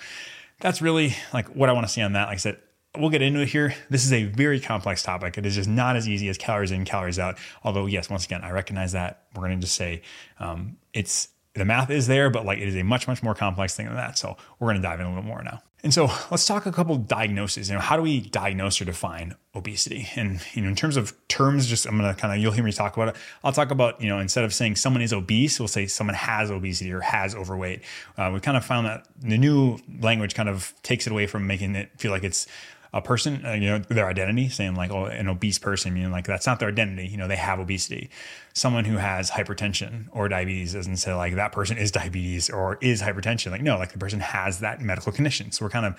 that's 0.61 0.82
really 0.82 1.15
like 1.32 1.49
what 1.55 1.69
I 1.69 1.73
want 1.73 1.87
to 1.87 1.93
see 1.93 2.03
on 2.03 2.15
that. 2.15 2.29
Like 2.29 2.35
I 2.35 2.38
said, 2.38 2.59
we'll 2.97 3.11
get 3.11 3.23
into 3.23 3.41
it 3.41 3.49
here. 3.49 3.75
This 3.91 4.05
is 4.05 4.12
a 4.12 4.25
very 4.25 4.61
complex 4.61 5.03
topic. 5.03 5.38
It 5.38 5.47
is 5.47 5.55
just 5.55 5.69
not 5.69 5.97
as 5.97 6.09
easy 6.09 6.29
as 6.29 6.38
calories 6.38 6.70
in, 6.70 6.85
calories 6.85 7.19
out. 7.19 7.38
Although, 7.62 7.87
yes, 7.87 8.11
once 8.11 8.25
again, 8.25 8.43
I 8.43 8.50
recognize 8.50 8.93
that. 8.93 9.25
We're 9.35 9.43
going 9.43 9.61
to 9.61 9.61
just 9.61 9.76
say 9.76 10.03
um, 10.41 10.79
it's 10.93 11.29
the 11.59 11.65
math 11.65 11.91
is 11.91 12.07
there, 12.07 12.31
but 12.31 12.45
like 12.45 12.59
it 12.59 12.69
is 12.69 12.77
a 12.77 12.83
much, 12.83 13.07
much 13.07 13.23
more 13.23 13.35
complex 13.35 13.77
thing 13.77 13.87
than 13.87 13.97
that. 13.97 14.17
So 14.19 14.37
we're 14.59 14.67
going 14.67 14.81
to 14.81 14.83
dive 14.83 15.01
in 15.01 15.07
a 15.07 15.09
little 15.09 15.25
more 15.25 15.43
now. 15.43 15.63
And 15.85 15.95
so 15.95 16.11
let's 16.31 16.45
talk 16.45 16.67
a 16.67 16.73
couple 16.73 16.97
diagnoses. 16.97 17.69
You 17.69 17.77
know, 17.77 17.81
how 17.81 17.97
do 17.97 18.03
we 18.03 18.21
diagnose 18.21 18.81
or 18.81 18.85
define 18.85 19.37
obesity? 19.55 20.09
And 20.17 20.41
you 20.53 20.63
know, 20.63 20.69
in 20.69 20.75
terms 20.75 20.97
of 20.97 21.15
terms, 21.29 21.69
just 21.69 21.87
I'm 21.87 21.97
gonna 21.97 22.15
kind 22.15 22.35
of 22.35 22.41
you'll 22.43 22.53
hear 22.53 22.65
me 22.65 22.73
talk 22.73 22.97
about 22.97 23.09
it. 23.11 23.17
I'll 23.45 23.53
talk 23.53 23.71
about 23.71 24.01
you 24.01 24.09
know 24.09 24.19
instead 24.19 24.45
of 24.45 24.53
saying 24.53 24.75
someone 24.75 25.03
is 25.03 25.13
obese, 25.13 25.61
we'll 25.61 25.69
say 25.69 25.87
someone 25.87 26.17
has 26.17 26.51
obesity 26.51 26.93
or 26.93 27.01
has 27.01 27.33
overweight. 27.35 27.83
Uh, 28.17 28.33
we 28.35 28.41
kind 28.41 28.57
of 28.57 28.65
found 28.65 28.87
that 28.87 29.07
the 29.21 29.39
new 29.39 29.79
language 30.01 30.35
kind 30.35 30.49
of 30.49 30.75
takes 30.83 31.07
it 31.07 31.13
away 31.13 31.29
from 31.29 31.47
making 31.47 31.77
it 31.77 31.91
feel 31.97 32.11
like 32.11 32.25
it's 32.25 32.49
a 32.93 33.03
person, 33.03 33.45
uh, 33.45 33.53
you 33.53 33.67
know, 33.67 33.79
their 33.79 34.09
identity, 34.09 34.49
saying 34.49 34.75
like, 34.75 34.91
oh, 34.91 35.05
an 35.05 35.29
obese 35.29 35.59
person, 35.59 35.93
meaning 35.93 36.11
like 36.11 36.27
that's 36.27 36.47
not 36.47 36.59
their 36.59 36.71
identity. 36.71 37.07
You 37.07 37.19
know, 37.19 37.29
they 37.29 37.37
have 37.37 37.61
obesity. 37.61 38.11
Someone 38.59 38.85
who 38.85 38.97
has 38.97 39.31
hypertension 39.31 40.07
or 40.11 40.29
diabetes 40.29 40.73
doesn't 40.73 40.97
say 40.97 41.15
like 41.15 41.37
that 41.37 41.53
person 41.53 41.79
is 41.79 41.93
diabetes 41.93 42.51
or 42.51 42.77
is 42.81 43.01
hypertension. 43.01 43.53
Like, 43.53 43.63
no, 43.63 43.79
like 43.79 43.93
the 43.93 43.99
person 43.99 44.19
has 44.19 44.59
that 44.59 44.81
medical 44.81 45.13
condition. 45.13 45.53
So 45.53 45.65
we're 45.65 45.71
kind 45.71 45.87
of 45.87 45.97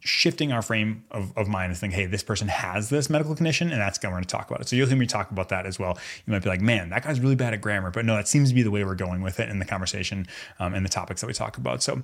shifting 0.00 0.52
our 0.52 0.60
frame 0.60 1.04
of, 1.10 1.32
of 1.38 1.48
mind 1.48 1.70
and 1.70 1.78
think, 1.78 1.94
hey, 1.94 2.04
this 2.04 2.22
person 2.22 2.48
has 2.48 2.90
this 2.90 3.08
medical 3.08 3.34
condition, 3.34 3.72
and 3.72 3.80
that's 3.80 3.96
going 3.98 4.22
to 4.22 4.28
talk 4.28 4.50
about 4.50 4.60
it. 4.60 4.68
So 4.68 4.76
you'll 4.76 4.88
hear 4.88 4.96
me 4.98 5.06
talk 5.06 5.30
about 5.30 5.48
that 5.48 5.64
as 5.64 5.78
well. 5.78 5.96
You 6.26 6.32
might 6.34 6.42
be 6.42 6.50
like, 6.50 6.60
man, 6.60 6.90
that 6.90 7.02
guy's 7.02 7.18
really 7.18 7.34
bad 7.34 7.54
at 7.54 7.62
grammar, 7.62 7.90
but 7.90 8.04
no, 8.04 8.16
that 8.16 8.28
seems 8.28 8.50
to 8.50 8.54
be 8.54 8.62
the 8.62 8.70
way 8.70 8.84
we're 8.84 8.94
going 8.94 9.22
with 9.22 9.40
it 9.40 9.48
in 9.48 9.58
the 9.58 9.64
conversation 9.64 10.26
um, 10.58 10.74
and 10.74 10.84
the 10.84 10.90
topics 10.90 11.22
that 11.22 11.26
we 11.26 11.32
talk 11.32 11.56
about. 11.56 11.82
So 11.82 12.02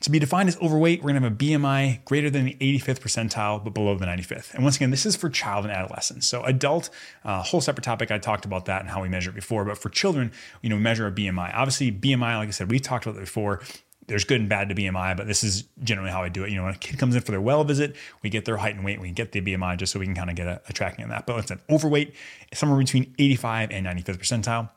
to 0.00 0.10
be 0.10 0.18
defined 0.18 0.50
as 0.50 0.58
overweight, 0.58 1.00
we're 1.00 1.12
going 1.12 1.22
to 1.22 1.28
have 1.28 1.32
a 1.32 1.36
BMI 1.36 2.04
greater 2.04 2.28
than 2.28 2.44
the 2.44 2.56
85th 2.60 3.00
percentile, 3.00 3.64
but 3.64 3.70
below 3.70 3.96
the 3.96 4.04
95th. 4.04 4.52
And 4.52 4.64
once 4.64 4.76
again, 4.76 4.90
this 4.90 5.06
is 5.06 5.16
for 5.16 5.30
child 5.30 5.64
and 5.64 5.72
adolescent. 5.72 6.24
So 6.24 6.42
adult, 6.44 6.90
uh, 7.24 7.42
whole 7.42 7.62
separate 7.62 7.84
topic. 7.84 8.10
I 8.10 8.18
talked 8.18 8.44
about 8.44 8.66
that 8.66 8.82
and 8.82 8.90
how 8.90 9.00
we 9.00 9.08
measure 9.08 9.30
it 9.30 9.34
before. 9.34 9.45
But 9.48 9.78
for 9.78 9.88
children, 9.88 10.32
you 10.62 10.70
know, 10.70 10.76
measure 10.76 11.06
a 11.06 11.12
BMI. 11.12 11.54
Obviously, 11.54 11.92
BMI, 11.92 12.38
like 12.38 12.48
I 12.48 12.52
said, 12.52 12.70
we 12.70 12.78
talked 12.78 13.06
about 13.06 13.14
that 13.14 13.22
before 13.22 13.60
there's 14.06 14.24
good 14.24 14.40
and 14.40 14.48
bad 14.48 14.68
to 14.68 14.74
BMI, 14.74 15.16
but 15.16 15.26
this 15.26 15.42
is 15.42 15.64
generally 15.82 16.10
how 16.10 16.22
I 16.22 16.28
do 16.28 16.44
it. 16.44 16.50
You 16.50 16.56
know, 16.56 16.64
when 16.64 16.74
a 16.74 16.78
kid 16.78 16.98
comes 16.98 17.14
in 17.14 17.22
for 17.22 17.32
their 17.32 17.40
well 17.40 17.64
visit, 17.64 17.96
we 18.22 18.30
get 18.30 18.44
their 18.44 18.56
height 18.56 18.74
and 18.74 18.84
weight, 18.84 19.00
we 19.00 19.10
get 19.10 19.32
the 19.32 19.40
BMI 19.40 19.76
just 19.76 19.92
so 19.92 19.98
we 19.98 20.06
can 20.06 20.14
kind 20.14 20.30
of 20.30 20.36
get 20.36 20.46
a, 20.46 20.60
a 20.68 20.72
tracking 20.72 21.04
on 21.04 21.10
that. 21.10 21.26
But 21.26 21.36
let's 21.36 21.48
say 21.48 21.56
overweight, 21.68 22.14
somewhere 22.54 22.78
between 22.78 23.14
85 23.18 23.70
and 23.72 23.86
95th 23.86 24.18
percentile. 24.18 24.70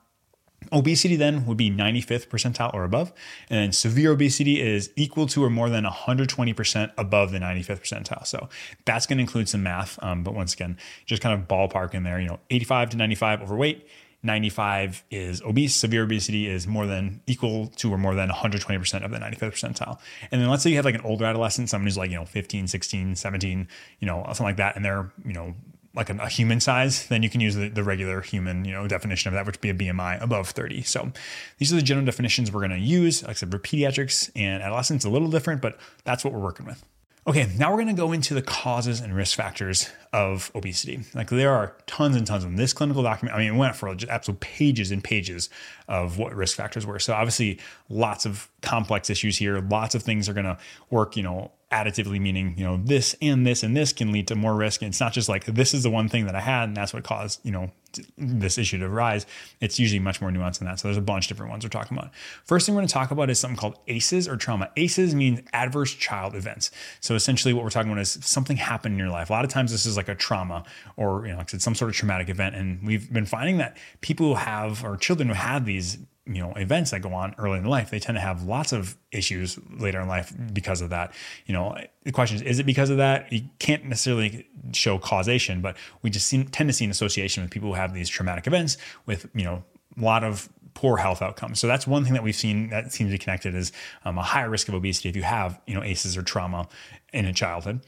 Obesity 0.74 1.16
then 1.16 1.46
would 1.46 1.56
be 1.56 1.72
95th 1.72 2.28
percentile 2.28 2.74
or 2.74 2.84
above. 2.84 3.14
And 3.50 3.60
then 3.60 3.72
severe 3.72 4.12
obesity 4.12 4.60
is 4.60 4.92
equal 4.98 5.26
to 5.28 5.44
or 5.44 5.50
more 5.50 5.70
than 5.70 5.86
120% 5.86 6.92
above 6.98 7.32
the 7.32 7.40
95th 7.40 7.82
percentile. 7.82 8.28
So 8.28 8.50
that's 8.84 9.06
going 9.06 9.20
to 9.20 9.22
include 9.22 9.48
some 9.48 9.64
math. 9.64 9.98
Um, 10.04 10.22
but 10.24 10.34
once 10.34 10.54
again, 10.54 10.78
just 11.06 11.22
kind 11.22 11.40
of 11.40 11.48
ballpark 11.48 11.94
in 11.94 12.04
there, 12.04 12.20
you 12.20 12.28
know, 12.28 12.40
85 12.50 12.90
to 12.90 12.98
95 12.98 13.42
overweight. 13.44 13.88
95 14.24 15.04
is 15.12 15.42
obese. 15.42 15.76
Severe 15.76 16.04
obesity 16.04 16.48
is 16.48 16.68
more 16.68 16.86
than 16.86 17.22
equal 17.26 17.68
to 17.68 17.94
or 17.94 17.98
more 17.98 18.16
than 18.16 18.30
120% 18.30 19.06
of 19.06 19.12
the 19.12 19.18
95th 19.18 19.40
percentile. 19.40 20.00
And 20.32 20.42
then 20.42 20.50
let's 20.50 20.64
say 20.64 20.70
you 20.70 20.76
have 20.76 20.86
like 20.86 20.96
an 20.96 21.02
older 21.02 21.26
adolescent, 21.26 21.70
someone 21.70 21.88
who's 21.88 21.98
like, 21.98 22.12
you 22.12 22.18
know, 22.18 22.26
15, 22.26 22.68
16, 22.68 23.16
17, 23.16 23.68
you 24.00 24.06
know, 24.06 24.24
something 24.28 24.46
like 24.46 24.58
that. 24.58 24.76
And 24.76 24.84
they're, 24.84 25.12
you 25.26 25.34
know, 25.34 25.56
like 25.96 26.10
a, 26.10 26.28
human 26.28 26.60
size, 26.60 27.08
then 27.08 27.24
you 27.24 27.30
can 27.30 27.42
use 27.42 27.56
the, 27.56 27.70
the, 27.70 27.84
regular 27.84 28.22
human, 28.22 28.64
you 28.64 28.72
know, 28.72 28.88
definition 28.88 29.30
of 29.30 29.34
that, 29.34 29.46
which 29.46 29.56
would 29.56 29.78
be 29.78 29.88
a 29.88 29.92
BMI 29.92 30.22
above 30.22 30.50
30. 30.50 30.84
So 30.84 31.12
these 31.58 31.74
are 31.74 31.78
the 31.78 31.82
general 31.82 32.06
definitions 32.06 32.52
we're 32.52 32.60
going 32.60 32.72
to 32.72 32.78
use. 32.80 33.24
Like 33.24 33.32
I 33.32 33.34
said, 33.34 33.52
for 33.52 33.58
pediatrics 33.58 34.30
and 34.36 34.62
adolescents, 34.62 35.04
a 35.04 35.10
little 35.10 35.30
different, 35.30 35.62
but 35.62 35.80
that's 36.04 36.24
what 36.24 36.34
we're 36.34 36.40
working 36.40 36.66
with. 36.66 36.84
Okay, 37.30 37.48
now 37.60 37.70
we're 37.70 37.78
going 37.78 37.90
to 37.90 37.94
go 37.94 38.12
into 38.12 38.34
the 38.34 38.42
causes 38.42 39.02
and 39.02 39.16
risk 39.16 39.38
factors 39.38 39.88
of 40.12 40.50
obesity. 40.56 41.02
Like 41.14 41.30
there 41.30 41.54
are 41.54 41.76
tons 41.86 42.16
and 42.16 42.26
tons 42.26 42.44
of 42.44 42.50
them. 42.50 42.58
This 42.58 42.74
clinical 42.74 43.04
document, 43.04 43.36
I 43.36 43.42
mean, 43.42 43.54
it 43.54 43.56
went 43.56 43.76
for 43.76 43.94
just 43.94 44.12
absolute 44.12 44.40
pages 44.40 44.90
and 44.90 45.04
pages 45.04 45.48
of 45.88 46.18
what 46.18 46.36
risk 46.36 46.58
factors 46.58 46.88
were. 46.88 46.98
So 46.98 47.14
obviously, 47.14 47.60
lots 47.88 48.26
of 48.26 48.50
complex 48.64 49.12
issues 49.12 49.38
here. 49.38 49.60
Lots 49.60 49.94
of 49.94 50.02
things 50.02 50.28
are 50.28 50.34
going 50.34 50.48
to 50.48 50.58
work, 50.90 51.16
you 51.16 51.22
know, 51.22 51.52
additively, 51.72 52.20
meaning, 52.20 52.56
you 52.58 52.64
know, 52.64 52.82
this 52.84 53.16
and 53.22 53.46
this 53.46 53.62
and 53.62 53.78
this 53.78 53.94
can 53.94 54.12
lead 54.12 54.28
to 54.30 54.36
more 54.36 54.56
risk. 54.56 54.82
And 54.82 54.90
it's 54.90 55.00
not 55.00 55.14
just 55.14 55.30
like 55.30 55.46
this 55.46 55.76
is 55.76 55.84
the 55.84 55.92
one 55.92 56.10
thing 56.10 56.26
that 56.26 56.34
I 56.34 56.40
had 56.40 56.70
and 56.70 56.76
that's 56.76 56.96
what 56.96 57.04
caused, 57.04 57.42
you 57.46 57.52
know, 57.52 57.70
this 58.18 58.58
issue 58.58 58.78
to 58.80 58.90
rise. 58.90 59.26
It's 59.62 59.80
usually 59.80 60.00
much 60.00 60.22
more 60.22 60.32
nuanced 60.32 60.60
than 60.60 60.68
that. 60.68 60.80
So 60.80 60.88
there's 60.88 60.98
a 60.98 61.02
bunch 61.02 61.26
of 61.26 61.30
different 61.30 61.52
ones 61.52 61.64
we're 61.64 61.70
talking 61.70 61.98
about. 61.98 62.12
First 62.46 62.66
thing 62.66 62.76
we're 62.76 62.82
going 62.82 62.88
to 62.88 62.94
talk 62.94 63.12
about 63.12 63.30
is 63.30 63.40
something 63.40 63.58
called 63.58 63.78
ACEs 63.88 64.28
or 64.28 64.38
trauma. 64.38 64.70
ACEs 64.76 65.16
means 65.16 65.42
adverse 65.54 65.94
child 65.94 66.36
events. 66.36 66.72
So 67.00 67.16
essentially 67.16 67.54
what 67.54 67.64
we're 67.64 67.70
talking 67.70 67.92
about 67.92 68.02
is 68.02 68.20
something 68.22 68.58
happened 68.58 68.94
in 68.94 69.00
your 69.00 69.10
life. 69.10 69.30
A 69.30 69.34
lot 69.34 69.46
of 69.46 69.52
times 69.52 69.72
this 69.72 69.86
is 69.86 69.98
like 69.98 70.10
a 70.10 70.16
trauma 70.16 70.64
or, 70.98 71.26
you 71.26 71.32
know, 71.32 71.38
like 71.38 71.50
I 71.50 71.52
said, 71.52 71.62
some 71.62 71.76
sort 71.76 71.90
of 71.90 71.96
traumatic 71.96 72.30
event. 72.30 72.56
And 72.56 72.86
we've 72.86 73.12
been 73.12 73.26
finding 73.26 73.58
that 73.58 73.78
people 74.02 74.28
who 74.28 74.36
have, 74.36 74.84
or 74.84 74.98
children 74.98 75.30
who 75.30 75.36
have 75.36 75.66
these 75.66 75.98
you 76.30 76.42
know 76.42 76.54
events 76.54 76.92
that 76.92 77.02
go 77.02 77.14
on 77.14 77.34
early 77.38 77.58
in 77.58 77.66
life 77.66 77.90
they 77.90 78.00
tend 78.00 78.16
to 78.16 78.22
have 78.22 78.44
lots 78.44 78.72
of 78.72 78.96
issues 79.12 79.58
later 79.78 80.00
in 80.00 80.08
life 80.08 80.34
because 80.54 80.82
of 80.82 80.92
that. 80.92 81.14
You 81.46 81.54
know 81.54 81.78
the 82.04 82.12
question 82.12 82.38
is 82.38 82.44
is 82.44 82.60
it 82.60 82.66
because 82.66 82.90
of 82.90 82.98
that? 82.98 83.32
You 83.34 83.42
can't 83.58 83.86
necessarily 83.86 84.48
show 84.72 85.00
causation 85.00 85.62
but 85.62 85.76
we 86.02 86.10
just 86.10 86.28
see, 86.28 86.44
tend 86.44 86.70
to 86.70 86.74
see 86.74 86.86
an 86.86 86.92
association 86.92 87.44
with 87.44 87.52
people 87.52 87.70
who 87.70 87.76
have 87.76 87.94
these 87.94 88.10
traumatic 88.10 88.48
events 88.48 88.78
with 89.06 89.30
you 89.34 89.44
know 89.44 89.64
a 89.98 90.02
lot 90.02 90.24
of 90.24 90.50
poor 90.76 90.98
health 90.98 91.22
outcomes. 91.22 91.60
So 91.60 91.68
that's 91.68 91.88
one 91.88 92.04
thing 92.04 92.14
that 92.14 92.24
we've 92.24 92.36
seen 92.36 92.70
that 92.70 92.94
seems 92.94 93.10
to 93.10 93.16
be 93.16 93.18
connected 93.18 93.56
is 93.56 93.72
um, 94.06 94.18
a 94.18 94.24
higher 94.24 94.50
risk 94.50 94.70
of 94.70 94.76
obesity 94.76 95.10
if 95.10 95.16
you 95.16 95.24
have 95.24 95.60
you 95.66 95.74
know 95.74 95.84
aces 95.84 96.16
or 96.16 96.22
trauma 96.22 96.68
in 97.12 97.26
a 97.26 97.34
childhood 97.34 97.82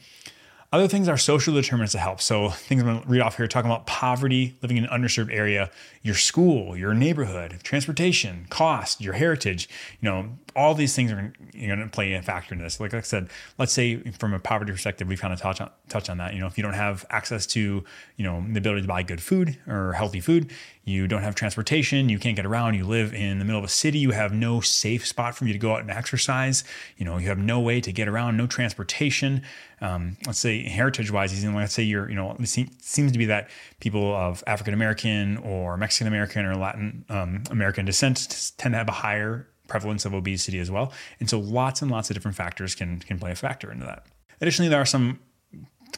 other 0.72 0.88
things 0.88 1.06
are 1.06 1.18
social 1.18 1.52
determinants 1.52 1.92
of 1.94 2.00
health. 2.00 2.22
So 2.22 2.48
things 2.48 2.82
I'm 2.82 2.88
going 2.88 3.02
to 3.02 3.08
read 3.08 3.20
off 3.20 3.36
here 3.36 3.46
talking 3.46 3.70
about 3.70 3.86
poverty, 3.86 4.56
living 4.62 4.78
in 4.78 4.86
an 4.86 4.90
underserved 4.90 5.30
area, 5.30 5.70
your 6.00 6.14
school, 6.14 6.76
your 6.76 6.94
neighborhood, 6.94 7.60
transportation, 7.62 8.46
cost, 8.48 8.98
your 9.00 9.12
heritage. 9.12 9.68
You 10.00 10.08
know, 10.08 10.28
all 10.56 10.74
these 10.74 10.96
things 10.96 11.12
are 11.12 11.32
going 11.52 11.78
to 11.78 11.88
play 11.88 12.14
a 12.14 12.22
factor 12.22 12.54
in 12.54 12.60
this. 12.60 12.80
Like 12.80 12.94
I 12.94 13.02
said, 13.02 13.28
let's 13.58 13.72
say 13.72 13.98
from 14.12 14.32
a 14.32 14.38
poverty 14.38 14.72
perspective, 14.72 15.06
we 15.08 15.16
kind 15.18 15.34
of 15.34 15.40
touch 15.40 15.60
on 15.60 15.70
touch 15.90 16.08
on 16.08 16.16
that. 16.18 16.32
You 16.32 16.40
know, 16.40 16.46
if 16.46 16.56
you 16.56 16.62
don't 16.62 16.72
have 16.72 17.04
access 17.10 17.46
to, 17.48 17.84
you 18.16 18.24
know, 18.24 18.42
the 18.50 18.58
ability 18.58 18.82
to 18.82 18.88
buy 18.88 19.02
good 19.02 19.22
food 19.22 19.58
or 19.66 19.92
healthy 19.92 20.20
food, 20.20 20.50
you 20.84 21.06
don't 21.06 21.22
have 21.22 21.34
transportation, 21.34 22.08
you 22.08 22.18
can't 22.18 22.34
get 22.34 22.44
around, 22.44 22.74
you 22.74 22.84
live 22.84 23.14
in 23.14 23.38
the 23.38 23.44
middle 23.44 23.58
of 23.58 23.64
a 23.64 23.68
city, 23.68 23.98
you 23.98 24.10
have 24.10 24.32
no 24.32 24.60
safe 24.60 25.06
spot 25.06 25.36
for 25.36 25.44
you 25.46 25.52
to 25.52 25.58
go 25.58 25.72
out 25.72 25.80
and 25.80 25.90
exercise, 25.90 26.64
you 26.96 27.04
know, 27.04 27.18
you 27.18 27.28
have 27.28 27.38
no 27.38 27.60
way 27.60 27.80
to 27.80 27.92
get 27.92 28.08
around, 28.08 28.36
no 28.36 28.46
transportation. 28.46 29.42
Um, 29.80 30.16
let's 30.26 30.40
say 30.40 30.62
heritage 30.62 31.10
wise, 31.10 31.44
let's 31.44 31.72
say 31.72 31.84
you're, 31.84 32.08
you 32.08 32.16
know, 32.16 32.36
it 32.38 32.48
seems 32.48 33.12
to 33.12 33.18
be 33.18 33.26
that 33.26 33.48
people 33.80 34.14
of 34.14 34.42
African 34.46 34.74
American 34.74 35.36
or 35.38 35.76
Mexican 35.76 36.08
American 36.08 36.46
or 36.46 36.56
Latin 36.56 37.04
um, 37.08 37.44
American 37.50 37.84
descent 37.84 38.52
tend 38.58 38.74
to 38.74 38.78
have 38.78 38.88
a 38.88 38.92
higher 38.92 39.48
prevalence 39.68 40.04
of 40.04 40.14
obesity 40.14 40.58
as 40.58 40.70
well. 40.70 40.92
And 41.20 41.30
so 41.30 41.38
lots 41.38 41.80
and 41.80 41.90
lots 41.90 42.10
of 42.10 42.14
different 42.14 42.36
factors 42.36 42.74
can, 42.74 42.98
can 43.00 43.18
play 43.18 43.30
a 43.30 43.36
factor 43.36 43.70
into 43.70 43.86
that. 43.86 44.06
Additionally, 44.40 44.68
there 44.68 44.80
are 44.80 44.86
some 44.86 45.20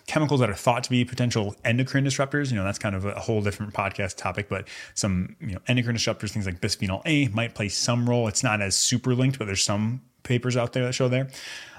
chemicals 0.07 0.41
that 0.41 0.51
are 0.51 0.55
thought 0.55 0.85
to 0.85 0.91
be 0.91 1.05
potential 1.05 1.55
endocrine 1.65 2.05
disruptors. 2.05 2.51
You 2.51 2.57
know, 2.57 2.65
that's 2.65 2.79
kind 2.79 2.95
of 2.95 3.05
a 3.05 3.19
whole 3.19 3.41
different 3.41 3.73
podcast 3.73 4.17
topic, 4.17 4.49
but 4.49 4.69
some, 4.95 5.37
you 5.41 5.53
know, 5.53 5.61
endocrine 5.69 5.97
disruptors, 5.97 6.31
things 6.31 6.47
like 6.47 6.61
bisphenol 6.61 7.03
A 7.07 7.29
might 7.29 7.55
play 7.55 7.69
some 7.69 8.09
role. 8.09 8.29
It's 8.29 8.43
not 8.43 8.61
as 8.61 8.77
super 8.77 9.15
linked, 9.15 9.39
but 9.39 9.47
there's 9.47 9.63
some 9.63 10.03
papers 10.23 10.57
out 10.57 10.73
there 10.73 10.85
that 10.85 10.95
show 10.95 11.09
there. 11.09 11.29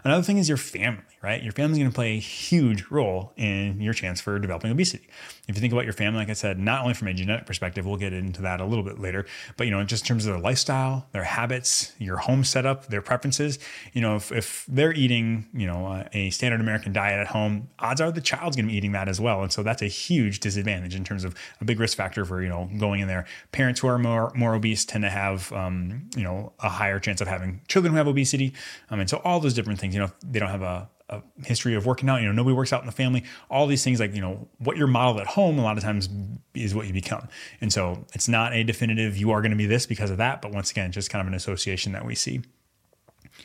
Another 0.05 0.21
thing 0.21 0.38
is 0.38 0.47
your 0.47 0.57
family, 0.59 1.01
right? 1.24 1.41
Your 1.41 1.51
family's 1.51 1.79
going 1.79 1.89
to 1.89 1.95
play 1.95 2.17
a 2.17 2.19
huge 2.19 2.85
role 2.91 3.33
in 3.38 3.81
your 3.81 3.95
chance 3.95 4.21
for 4.21 4.38
developing 4.38 4.69
obesity. 4.69 5.09
If 5.47 5.55
you 5.55 5.62
think 5.62 5.74
about 5.74 5.83
your 5.83 5.93
family, 5.93 6.19
like 6.19 6.29
I 6.29 6.33
said, 6.33 6.59
not 6.59 6.83
only 6.83 6.93
from 6.93 7.07
a 7.07 7.13
genetic 7.15 7.47
perspective, 7.47 7.88
we'll 7.88 7.97
get 7.97 8.13
into 8.13 8.43
that 8.43 8.62
a 8.62 8.65
little 8.65 8.83
bit 8.83 9.00
later, 9.00 9.25
but 9.57 9.65
you 9.65 9.71
know, 9.71 9.83
just 9.83 10.03
in 10.03 10.07
terms 10.09 10.27
of 10.27 10.33
their 10.33 10.41
lifestyle, 10.41 11.07
their 11.12 11.24
habits, 11.24 11.91
your 11.97 12.17
home 12.17 12.43
setup, 12.43 12.85
their 12.85 13.01
preferences, 13.01 13.57
you 13.93 14.01
know, 14.01 14.15
if, 14.15 14.31
if 14.31 14.65
they're 14.67 14.93
eating, 14.93 15.47
you 15.55 15.65
know, 15.65 16.05
a 16.13 16.29
standard 16.29 16.62
American 16.62 16.93
diet 16.93 17.19
at 17.19 17.27
home, 17.27 17.67
odds 17.79 18.00
are 18.00 18.12
the 18.12 18.21
child's 18.21 18.55
going 18.55 18.67
to 18.67 18.71
be 18.71 18.77
eating 18.77 18.91
that 18.91 19.09
as 19.09 19.19
well. 19.19 19.41
And 19.41 19.51
so 19.51 19.63
that's 19.63 19.81
a 19.81 19.88
huge 19.88 20.39
disadvantage 20.39 20.93
in 20.93 21.03
terms 21.03 21.24
of 21.24 21.33
a 21.62 21.65
big 21.65 21.79
risk 21.79 21.97
factor 21.97 22.25
for, 22.25 22.43
you 22.43 22.50
know, 22.50 22.69
going 22.77 23.01
in 23.01 23.07
there. 23.07 23.25
Parents 23.51 23.79
who 23.79 23.88
are 23.88 23.97
more, 23.97 24.31
more 24.35 24.53
obese 24.53 24.85
tend 24.85 25.03
to 25.03 25.09
have, 25.09 25.51
um, 25.51 26.07
you 26.15 26.24
know, 26.24 26.53
a 26.59 26.69
higher 26.69 27.00
chance 27.00 27.21
of 27.21 27.27
having 27.27 27.62
children 27.67 27.91
who 27.91 27.97
have 27.97 28.07
obesity. 28.07 28.53
Um, 28.91 29.00
and 29.00 29.09
so 29.09 29.19
all 29.25 29.39
those 29.39 29.55
different 29.55 29.79
things 29.79 29.94
you 29.95 30.01
know, 30.01 30.11
they 30.23 30.39
don't 30.39 30.49
have 30.49 30.61
a, 30.61 30.89
a 31.09 31.21
history 31.43 31.73
of 31.75 31.85
working 31.85 32.09
out, 32.09 32.21
you 32.21 32.27
know, 32.27 32.33
nobody 32.33 32.53
works 32.53 32.73
out 32.73 32.81
in 32.81 32.85
the 32.85 32.91
family, 32.91 33.23
all 33.49 33.65
these 33.65 33.83
things 33.83 33.99
like, 33.99 34.13
you 34.13 34.21
know, 34.21 34.47
what 34.57 34.75
you're 34.75 34.87
modeled 34.87 35.21
at 35.21 35.27
home 35.27 35.57
a 35.57 35.63
lot 35.63 35.77
of 35.77 35.83
times 35.83 36.09
is 36.53 36.75
what 36.75 36.85
you 36.85 36.93
become. 36.93 37.27
And 37.61 37.71
so 37.71 38.05
it's 38.13 38.27
not 38.27 38.53
a 38.53 38.63
definitive, 38.63 39.15
you 39.15 39.31
are 39.31 39.41
going 39.41 39.51
to 39.51 39.57
be 39.57 39.65
this 39.65 39.85
because 39.85 40.11
of 40.11 40.17
that. 40.17 40.41
But 40.41 40.51
once 40.51 40.71
again, 40.71 40.91
just 40.91 41.09
kind 41.09 41.21
of 41.21 41.27
an 41.27 41.33
association 41.33 41.93
that 41.93 42.05
we 42.05 42.13
see. 42.15 42.41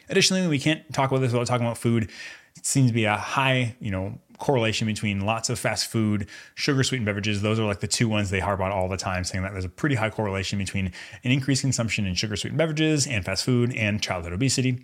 Additionally, 0.09 0.47
we 0.49 0.59
can't 0.59 0.93
talk 0.93 1.11
about 1.11 1.21
this 1.21 1.33
without 1.33 1.47
talking 1.47 1.67
about 1.67 1.79
food. 1.79 2.11
It 2.57 2.67
seems 2.67 2.89
to 2.89 2.95
be 2.95 3.05
a 3.05 3.17
high, 3.17 3.77
you 3.81 3.91
know, 3.91 4.19
correlation 4.39 4.87
between 4.87 5.21
lots 5.21 5.51
of 5.51 5.59
fast 5.59 5.87
food, 5.87 6.27
sugar 6.55 6.83
sweetened 6.83 7.07
beverages. 7.07 7.43
Those 7.43 7.61
are 7.61 7.67
like 7.67 7.81
the 7.81 7.87
two 7.87 8.09
ones 8.09 8.31
they 8.31 8.41
harp 8.41 8.61
on 8.61 8.73
all 8.73 8.89
the 8.89 8.97
time, 8.97 9.23
saying 9.23 9.45
that 9.45 9.53
there's 9.53 9.65
a 9.65 9.69
pretty 9.69 9.95
high 9.95 10.11
correlation 10.11 10.59
between 10.59 10.87
an 11.23 11.31
increased 11.31 11.61
consumption 11.61 12.07
in 12.07 12.15
sugar 12.15 12.37
sweetened 12.37 12.59
beverages 12.59 13.07
and 13.07 13.25
fast 13.25 13.45
food 13.45 13.75
and 13.77 14.03
childhood 14.03 14.33
obesity. 14.33 14.83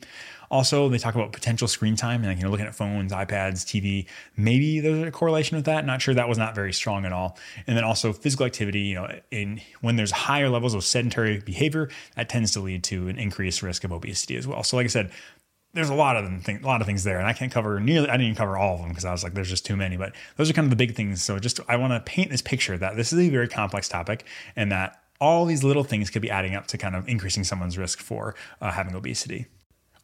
Also, 0.50 0.88
they 0.88 0.99
talk 0.99 1.15
about 1.15 1.33
potential 1.33 1.69
screen 1.69 1.97
time 1.97 2.21
and 2.21 2.29
like, 2.29 2.38
you 2.38 2.45
know, 2.45 2.50
looking 2.50 2.67
at 2.67 2.75
phones, 2.75 3.12
iPads, 3.12 3.65
TV. 3.65 4.07
Maybe 4.37 4.81
there's 4.81 5.03
a 5.03 5.11
correlation 5.11 5.57
with 5.57 5.67
that. 5.67 5.85
Not 5.85 6.03
sure. 6.03 6.15
That 6.15 6.29
was 6.29 6.38
not 6.38 6.55
very 6.55 6.73
strong 6.73 7.05
at 7.05 7.12
all. 7.12 7.38
And 7.67 7.76
then 7.76 7.85
also 7.85 8.12
physical 8.12 8.47
activity. 8.47 8.81
You 8.81 8.95
know, 8.97 9.21
in 9.31 9.61
when 9.81 9.97
there's 9.97 10.11
higher 10.11 10.49
levels 10.49 10.75
of 10.75 10.85
sedentary 10.85 11.38
behavior, 11.38 11.91
that 12.17 12.29
tends 12.29 12.53
to 12.53 12.61
lead 12.61 12.85
to 12.85 13.09
an 13.09 13.19
increased 13.19 13.62
risk 13.62 13.85
of 13.85 13.93
obesity 13.93 14.37
as 14.37 14.47
well. 14.47 14.62
So, 14.62 14.76
like 14.76 14.85
I 14.85 14.88
said, 14.88 15.11
there's 15.76 15.91
a 15.91 15.95
lot 15.95 16.17
of 16.17 16.25
them, 16.25 16.61
a 16.62 16.67
lot 16.67 16.81
of 16.81 16.87
things 16.87 17.05
there, 17.05 17.19
and 17.19 17.26
I 17.26 17.35
can't 17.35 17.53
cover 17.53 17.79
nearly. 17.79 18.09
I 18.09 18.12
didn't 18.12 18.29
even 18.29 18.37
cover 18.37 18.57
all 18.57 18.76
of 18.76 18.81
them 18.81 18.88
because 18.88 19.05
I 19.05 19.12
was 19.12 19.23
like, 19.23 19.35
there's 19.35 19.50
just 19.50 19.67
too 19.67 19.76
many. 19.76 19.97
But 19.97 20.15
those 20.37 20.49
are 20.49 20.55
kind 20.55 20.65
of 20.65 20.71
the 20.71 20.76
big 20.76 20.95
things. 20.95 21.23
So, 21.23 21.38
just 21.38 21.61
I 21.69 21.76
want 21.76 21.93
to 21.93 22.00
paint 22.00 22.31
this 22.31 22.43
picture 22.43 22.79
that 22.79 22.97
this 22.97 23.12
is 23.12 23.19
a 23.19 23.29
very 23.29 23.49
complex 23.49 23.88
topic, 23.88 24.25
and 24.57 24.73
that 24.73 25.03
all 25.21 25.45
these 25.45 25.65
little 25.65 25.85
things 25.85 26.11
could 26.11 26.23
be 26.23 26.31
adding 26.31 26.55
up 26.55 26.67
to 26.69 26.79
kind 26.79 26.95
of 26.95 27.09
increasing 27.09 27.45
someone's 27.45 27.79
risk 27.79 28.00
for 28.00 28.35
uh, 28.61 28.71
having 28.71 28.95
obesity. 28.95 29.47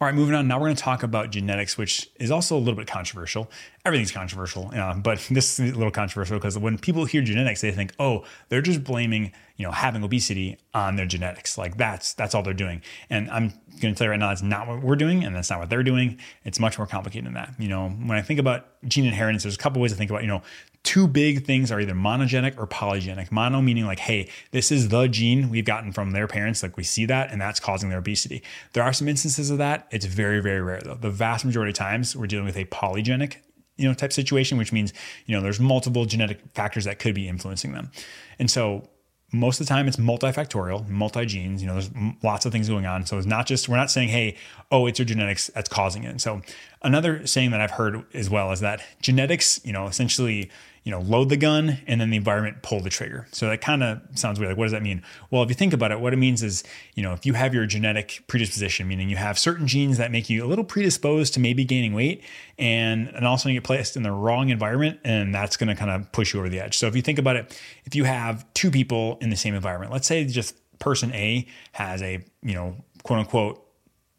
All 0.02 0.06
right, 0.06 0.16
moving 0.16 0.34
on. 0.34 0.48
Now 0.48 0.58
we're 0.58 0.66
going 0.66 0.74
to 0.74 0.82
talk 0.82 1.04
about 1.04 1.30
genetics, 1.30 1.78
which 1.78 2.10
is 2.18 2.32
also 2.32 2.56
a 2.56 2.58
little 2.58 2.74
bit 2.74 2.88
controversial. 2.88 3.48
Everything's 3.84 4.10
controversial, 4.10 4.68
uh, 4.74 4.96
but 4.96 5.24
this 5.30 5.60
is 5.60 5.70
a 5.70 5.74
little 5.76 5.92
controversial 5.92 6.38
because 6.38 6.58
when 6.58 6.76
people 6.76 7.04
hear 7.04 7.22
genetics, 7.22 7.60
they 7.60 7.70
think, 7.70 7.94
"Oh, 8.00 8.24
they're 8.48 8.62
just 8.62 8.82
blaming 8.82 9.30
you 9.62 9.68
know 9.68 9.72
having 9.72 10.02
obesity 10.02 10.58
on 10.74 10.96
their 10.96 11.06
genetics. 11.06 11.56
Like 11.56 11.76
that's 11.76 12.14
that's 12.14 12.34
all 12.34 12.42
they're 12.42 12.52
doing." 12.52 12.82
And 13.08 13.30
I'm 13.30 13.50
going 13.80 13.94
to 13.94 13.98
tell 13.98 14.06
you 14.06 14.10
right 14.10 14.18
now, 14.18 14.30
that's 14.30 14.42
not 14.42 14.66
what 14.66 14.82
we're 14.82 14.96
doing, 14.96 15.22
and 15.22 15.36
that's 15.36 15.50
not 15.50 15.60
what 15.60 15.70
they're 15.70 15.84
doing. 15.84 16.18
It's 16.44 16.58
much 16.58 16.78
more 16.78 16.86
complicated 16.88 17.26
than 17.26 17.34
that. 17.34 17.54
You 17.60 17.68
know, 17.68 17.88
when 17.90 18.18
I 18.18 18.22
think 18.22 18.40
about 18.40 18.66
gene 18.88 19.04
inheritance, 19.04 19.44
there's 19.44 19.54
a 19.54 19.58
couple 19.58 19.80
ways 19.80 19.92
to 19.92 19.96
think 19.96 20.10
about. 20.10 20.22
You 20.22 20.28
know, 20.28 20.42
two 20.82 21.06
big 21.06 21.46
things 21.46 21.70
are 21.70 21.80
either 21.80 21.94
monogenic 21.94 22.58
or 22.58 22.66
polygenic. 22.66 23.30
Mono 23.30 23.62
meaning 23.62 23.86
like, 23.86 24.00
hey, 24.00 24.28
this 24.50 24.72
is 24.72 24.88
the 24.88 25.06
gene 25.06 25.48
we've 25.48 25.64
gotten 25.64 25.92
from 25.92 26.10
their 26.10 26.26
parents, 26.26 26.60
like 26.60 26.76
we 26.76 26.82
see 26.82 27.06
that, 27.06 27.30
and 27.30 27.40
that's 27.40 27.60
causing 27.60 27.88
their 27.88 28.00
obesity. 28.00 28.42
There 28.72 28.82
are 28.82 28.92
some 28.92 29.06
instances 29.06 29.48
of 29.48 29.58
that. 29.58 29.86
It's 29.92 30.06
very, 30.06 30.40
very 30.40 30.60
rare 30.60 30.80
though. 30.82 30.96
The 30.96 31.10
vast 31.10 31.44
majority 31.44 31.70
of 31.70 31.76
times 31.76 32.16
we're 32.16 32.26
dealing 32.26 32.46
with 32.46 32.56
a 32.56 32.64
polygenic 32.64 33.36
you 33.76 33.88
know 33.88 33.94
type 33.94 34.12
situation 34.12 34.58
which 34.58 34.70
means 34.70 34.92
you 35.24 35.34
know 35.34 35.42
there's 35.42 35.58
multiple 35.58 36.04
genetic 36.04 36.40
factors 36.54 36.84
that 36.84 36.98
could 36.98 37.14
be 37.14 37.26
influencing 37.26 37.72
them 37.72 37.90
and 38.38 38.50
so 38.50 38.88
most 39.32 39.60
of 39.60 39.66
the 39.66 39.70
time 39.70 39.88
it's 39.88 39.96
multifactorial, 39.96 40.86
multi 40.88 41.24
genes. 41.24 41.62
You 41.62 41.68
know, 41.68 41.74
there's 41.74 41.90
lots 42.22 42.44
of 42.44 42.52
things 42.52 42.68
going 42.68 42.86
on. 42.86 43.06
So 43.06 43.16
it's 43.16 43.26
not 43.26 43.46
just, 43.46 43.68
we're 43.68 43.76
not 43.76 43.90
saying, 43.90 44.08
hey, 44.08 44.36
oh, 44.70 44.86
it's 44.86 44.98
your 44.98 45.06
genetics 45.06 45.50
that's 45.54 45.68
causing 45.68 46.04
it. 46.04 46.20
So 46.20 46.42
another 46.82 47.26
saying 47.26 47.50
that 47.52 47.60
I've 47.60 47.70
heard 47.70 48.04
as 48.14 48.28
well 48.28 48.52
is 48.52 48.60
that 48.60 48.82
genetics, 49.00 49.60
you 49.64 49.72
know, 49.72 49.86
essentially 49.86 50.50
you 50.84 50.90
know, 50.90 51.00
load 51.00 51.28
the 51.28 51.36
gun 51.36 51.78
and 51.86 52.00
then 52.00 52.10
the 52.10 52.16
environment 52.16 52.62
pull 52.62 52.80
the 52.80 52.90
trigger. 52.90 53.28
So 53.30 53.46
that 53.46 53.60
kind 53.60 53.84
of 53.84 54.00
sounds 54.14 54.40
weird. 54.40 54.50
Like, 54.50 54.58
what 54.58 54.64
does 54.64 54.72
that 54.72 54.82
mean? 54.82 55.02
Well, 55.30 55.42
if 55.42 55.48
you 55.48 55.54
think 55.54 55.72
about 55.72 55.92
it, 55.92 56.00
what 56.00 56.12
it 56.12 56.16
means 56.16 56.42
is, 56.42 56.64
you 56.94 57.02
know, 57.02 57.12
if 57.12 57.24
you 57.24 57.34
have 57.34 57.54
your 57.54 57.66
genetic 57.66 58.24
predisposition, 58.26 58.88
meaning 58.88 59.08
you 59.08 59.16
have 59.16 59.38
certain 59.38 59.68
genes 59.68 59.98
that 59.98 60.10
make 60.10 60.28
you 60.28 60.44
a 60.44 60.48
little 60.48 60.64
predisposed 60.64 61.34
to 61.34 61.40
maybe 61.40 61.64
gaining 61.64 61.92
weight, 61.92 62.24
and 62.58 63.08
and 63.08 63.26
also 63.26 63.48
you 63.48 63.54
get 63.56 63.64
placed 63.64 63.96
in 63.96 64.02
the 64.02 64.10
wrong 64.10 64.48
environment, 64.48 64.98
and 65.04 65.32
that's 65.34 65.56
going 65.56 65.68
to 65.68 65.76
kind 65.76 65.90
of 65.90 66.10
push 66.10 66.34
you 66.34 66.40
over 66.40 66.48
the 66.48 66.60
edge. 66.60 66.76
So 66.76 66.88
if 66.88 66.96
you 66.96 67.02
think 67.02 67.18
about 67.18 67.36
it, 67.36 67.58
if 67.84 67.94
you 67.94 68.04
have 68.04 68.44
two 68.54 68.70
people 68.70 69.18
in 69.20 69.30
the 69.30 69.36
same 69.36 69.54
environment, 69.54 69.92
let's 69.92 70.08
say 70.08 70.24
just 70.24 70.56
person 70.80 71.12
A 71.14 71.46
has 71.72 72.02
a, 72.02 72.24
you 72.42 72.54
know, 72.54 72.76
quote 73.04 73.20
unquote 73.20 73.64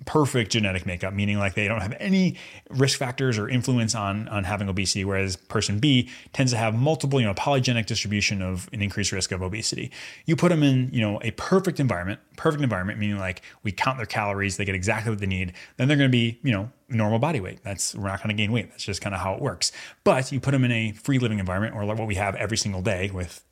perfect 0.06 0.52
genetic 0.52 0.86
makeup, 0.86 1.14
meaning 1.14 1.40
like 1.40 1.54
they 1.54 1.68
don't 1.68 1.82
have 1.82 1.96
any 2.00 2.38
risk 2.70 2.98
factors 2.98 3.38
or 3.38 3.50
influence 3.50 3.96
on, 3.96 4.28
on 4.28 4.44
having 4.44 4.70
obesity, 4.70 5.06
whereas 5.06 5.36
person 5.36 5.80
B 5.80 6.10
tends 6.34 6.52
to 6.52 6.58
have 6.58 6.76
multiple, 6.76 7.20
you 7.20 7.26
know, 7.26 7.34
polygenic 7.34 7.86
distribution 7.86 8.42
of 8.42 8.70
an 8.74 8.82
increased 8.82 9.12
risk 9.12 9.32
of 9.32 9.42
obesity. 9.42 9.92
You 10.26 10.36
put 10.36 10.50
them 10.50 10.64
in, 10.64 10.90
you 10.94 11.02
know, 11.02 11.20
a 11.22 11.32
perfect 11.32 11.80
environment, 11.80 12.20
perfect 12.38 12.64
environment, 12.64 13.00
meaning 13.00 13.18
like 13.18 13.42
we 13.64 13.72
count 13.72 13.98
their 13.98 14.06
calories, 14.06 14.58
they 14.58 14.66
get 14.66 14.76
exactly 14.76 15.10
what 15.10 15.20
they 15.20 15.26
need, 15.26 15.54
then 15.78 15.88
they're 15.88 15.98
going 15.98 16.10
to 16.10 16.12
be, 16.12 16.40
you 16.44 16.52
know, 16.52 16.72
normal 16.90 17.20
body 17.20 17.40
weight. 17.40 17.60
That's 17.64 17.96
we're 17.96 18.08
not 18.08 18.20
going 18.20 18.36
to 18.36 18.42
gain 18.42 18.52
weight. 18.52 18.70
That's 18.70 18.84
just 18.84 19.02
kind 19.02 19.16
of 19.16 19.22
how 19.22 19.34
it 19.34 19.42
works. 19.42 19.72
But 20.04 20.32
you 20.32 20.40
put 20.40 20.52
them 20.52 20.64
in 20.64 20.72
a 20.72 20.92
free 20.92 21.20
living 21.20 21.40
environment 21.40 21.76
or 21.76 21.86
like 21.86 21.98
what 21.98 22.08
we 22.08 22.16
have 22.16 22.36
every 22.36 22.58
single 22.58 22.82
day 22.82 23.10
with 23.12 23.44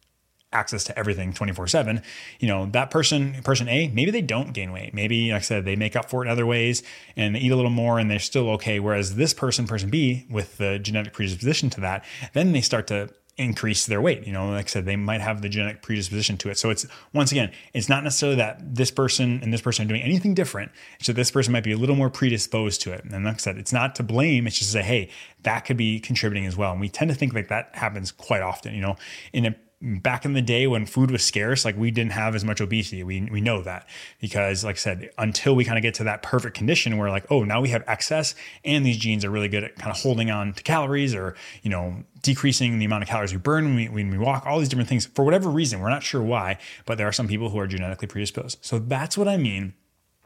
access 0.54 0.84
to 0.84 0.98
everything 1.00 1.32
24 1.32 1.68
7 1.68 2.02
you 2.40 2.48
know 2.48 2.66
that 2.68 2.92
person 2.92 3.42
person 3.44 3.68
a 3.70 3.88
maybe 3.90 4.12
they 4.12 4.22
don't 4.22 4.54
gain 4.54 4.72
weight. 4.72 4.94
Maybe 4.94 5.32
like 5.32 5.40
i 5.40 5.42
said 5.42 5.66
they 5.66 5.76
make 5.76 5.96
up 5.96 6.10
for 6.10 6.24
it 6.24 6.28
in 6.28 6.32
other 6.32 6.46
ways 6.46 6.84
and 7.16 7.36
they 7.36 7.40
eat 7.40 7.52
a 7.52 7.56
little 7.56 7.72
more 7.72 8.00
and 8.00 8.10
they're 8.10 8.20
still 8.20 8.50
okay. 8.52 8.80
Whereas 8.80 9.16
this 9.16 9.34
person 9.34 9.68
person 9.68 9.90
b 9.90 10.26
with 10.30 10.58
the 10.58 10.80
genetic 10.80 11.14
predisposition 11.14 11.70
to 11.72 11.82
that 11.82 12.06
then 12.34 12.52
they 12.52 12.62
start 12.62 12.88
to 12.88 13.10
increase 13.38 13.86
their 13.86 14.02
weight. 14.02 14.28
You 14.28 14.34
know 14.34 14.50
like 14.52 14.66
i 14.66 14.68
said 14.68 14.86
they 14.86 14.96
might 14.96 15.22
have 15.22 15.42
the 15.42 15.50
genetic 15.50 15.82
predisposition 15.82 16.38
to 16.38 16.50
it. 16.50 16.58
So 16.58 16.70
it's 16.70 16.86
once 17.14 17.32
again 17.32 17.52
it's 17.74 17.90
not 17.90 18.04
necessarily 18.04 18.38
that 18.38 18.76
this 18.76 18.92
person 18.92 19.40
and 19.42 19.54
this 19.54 19.62
person 19.62 19.86
are 19.86 19.90
doing 19.90 20.04
anything 20.04 20.34
different. 20.34 20.72
So 21.02 21.14
this 21.14 21.32
person 21.32 21.54
might 21.54 21.64
be 21.64 21.72
a 21.72 21.78
little 21.78 21.96
more 21.96 22.10
predisposed 22.10 22.82
to 22.82 22.92
it. 22.92 23.04
And 23.06 23.26
like 23.26 23.36
i 23.36 23.38
said 23.38 23.58
it's 23.58 23.74
not 23.74 23.96
to 23.96 24.04
blame. 24.04 24.48
It's 24.48 24.60
just 24.60 24.72
to 24.72 24.80
say 24.80 24.84
hey 24.84 25.10
that 25.44 25.62
could 25.62 25.78
be 25.78 26.00
contributing 26.00 26.46
as 26.46 26.58
well. 26.58 26.72
And 26.72 26.82
we 26.82 26.90
tend 26.90 27.10
to 27.10 27.16
think 27.16 27.34
like 27.34 27.48
that 27.48 27.70
happens 27.74 28.12
quite 28.12 28.42
often 28.42 28.74
you 28.74 28.82
know 28.82 28.96
in 29.34 29.46
a 29.46 29.56
back 29.82 30.26
in 30.26 30.34
the 30.34 30.42
day 30.42 30.68
when 30.68 30.86
food 30.86 31.12
was 31.12 31.24
scarce, 31.24 31.66
like 31.66 31.76
we 31.76 31.92
didn't 31.92 32.12
have 32.12 32.36
as 32.36 32.44
much 32.44 32.62
obesity. 32.62 33.04
We 33.04 33.28
we 33.32 33.42
know 33.42 33.62
that 33.64 33.88
because, 34.20 34.64
like 34.64 34.76
I 34.76 34.78
said, 34.78 35.10
until 35.18 35.56
we 35.56 35.66
kind 35.66 35.78
of 35.78 35.82
get 35.82 35.96
to 35.96 36.04
that 36.06 36.22
perfect 36.24 36.56
condition 36.56 36.98
where 36.98 37.10
like, 37.10 37.26
oh, 37.30 37.44
now 37.44 37.62
we 37.62 37.70
have 37.70 37.84
excess, 37.88 38.36
and 38.64 38.86
these 38.86 38.98
genes 38.98 39.26
are 39.26 39.30
really 39.30 39.48
good 39.48 39.64
at 39.64 39.76
kind 39.76 39.92
of 39.92 40.02
holding 40.02 40.30
on 40.30 40.54
to 40.54 40.64
calories 40.64 41.16
or 41.16 41.36
you 41.64 41.70
know 41.70 42.04
decreasing 42.22 42.78
the 42.78 42.86
amount 42.86 43.04
of 43.04 43.10
calories 43.10 43.34
we 43.34 43.40
burn 43.40 43.66
when 43.66 43.76
we, 43.76 43.90
when 43.90 44.12
we 44.12 44.18
walk. 44.18 44.46
All 44.46 44.60
these 44.60 44.70
different 44.70 44.90
things 44.90 45.08
for 45.08 45.26
whatever 45.26 45.50
reason, 45.50 45.80
we're 45.80 45.90
not 45.90 46.04
sure 46.04 46.22
why, 46.22 46.58
but 46.86 46.98
there 46.98 47.08
are 47.08 47.14
some 47.14 47.28
people 47.28 47.50
who 47.50 47.60
are 47.60 47.68
genetically 47.68 48.08
predisposed. 48.08 48.60
So 48.62 48.78
that's 48.80 49.18
what 49.18 49.28
I 49.28 49.38
mean 49.38 49.74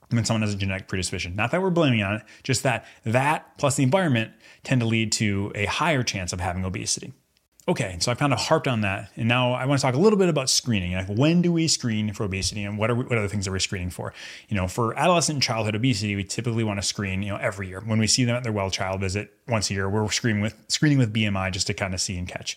when 0.10 0.26
someone 0.26 0.42
has 0.42 0.54
a 0.54 0.58
genetic 0.58 0.88
predisposition. 0.88 1.36
Not 1.36 1.52
that 1.52 1.62
we're 1.62 1.70
blaming 1.70 2.04
on 2.04 2.16
it, 2.16 2.24
just 2.44 2.64
that 2.64 2.86
that 3.06 3.58
plus 3.58 3.76
the 3.76 3.84
environment 3.84 4.34
tend 4.64 4.82
to 4.82 4.88
lead 4.88 5.12
to 5.14 5.52
a 5.56 5.66
higher 5.66 6.04
chance 6.04 6.34
of 6.34 6.40
having 6.40 6.66
obesity. 6.66 7.14
Okay, 7.68 7.98
so 8.00 8.12
I 8.12 8.16
kind 8.16 8.32
of 8.32 8.38
harped 8.38 8.68
on 8.68 8.82
that, 8.82 9.10
and 9.16 9.28
now 9.28 9.54
I 9.54 9.66
want 9.66 9.80
to 9.80 9.82
talk 9.82 9.96
a 9.96 9.98
little 9.98 10.20
bit 10.20 10.30
about 10.30 10.52
screening. 10.52 10.94
Like, 10.94 11.08
when 11.08 11.42
do 11.42 11.52
we 11.52 11.68
screen 11.68 12.14
for 12.14 12.24
obesity, 12.24 12.64
and 12.64 12.78
what 12.78 12.92
are 12.92 12.96
we, 12.96 13.06
what 13.06 13.18
are 13.18 13.24
the 13.24 13.28
things 13.28 13.46
that 13.46 13.52
we're 13.52 13.58
screening 13.58 13.90
for? 13.90 14.14
You 14.50 14.56
know, 14.56 14.68
for 14.68 14.96
adolescent 14.96 15.38
and 15.38 15.42
childhood 15.42 15.74
obesity, 15.74 16.16
we 16.16 16.24
typically 16.24 16.64
want 16.64 16.80
to 16.80 16.86
screen, 16.86 17.24
you 17.24 17.30
know, 17.30 17.38
every 17.38 17.68
year. 17.68 17.82
When 17.84 17.98
we 17.98 18.06
see 18.06 18.24
them 18.24 18.36
at 18.36 18.44
their 18.44 18.52
well 18.52 18.70
child 18.70 19.02
visit 19.02 19.34
once 19.48 19.72
a 19.72 19.74
year, 19.74 19.90
we're 19.90 20.08
screening 20.12 20.44
with 20.44 20.54
screening 20.68 21.00
with 21.00 21.12
BMI 21.12 21.52
just 21.52 21.66
to 21.66 21.74
kind 21.74 21.96
of 21.96 22.02
see 22.02 22.20
and 22.20 22.28
catch. 22.28 22.56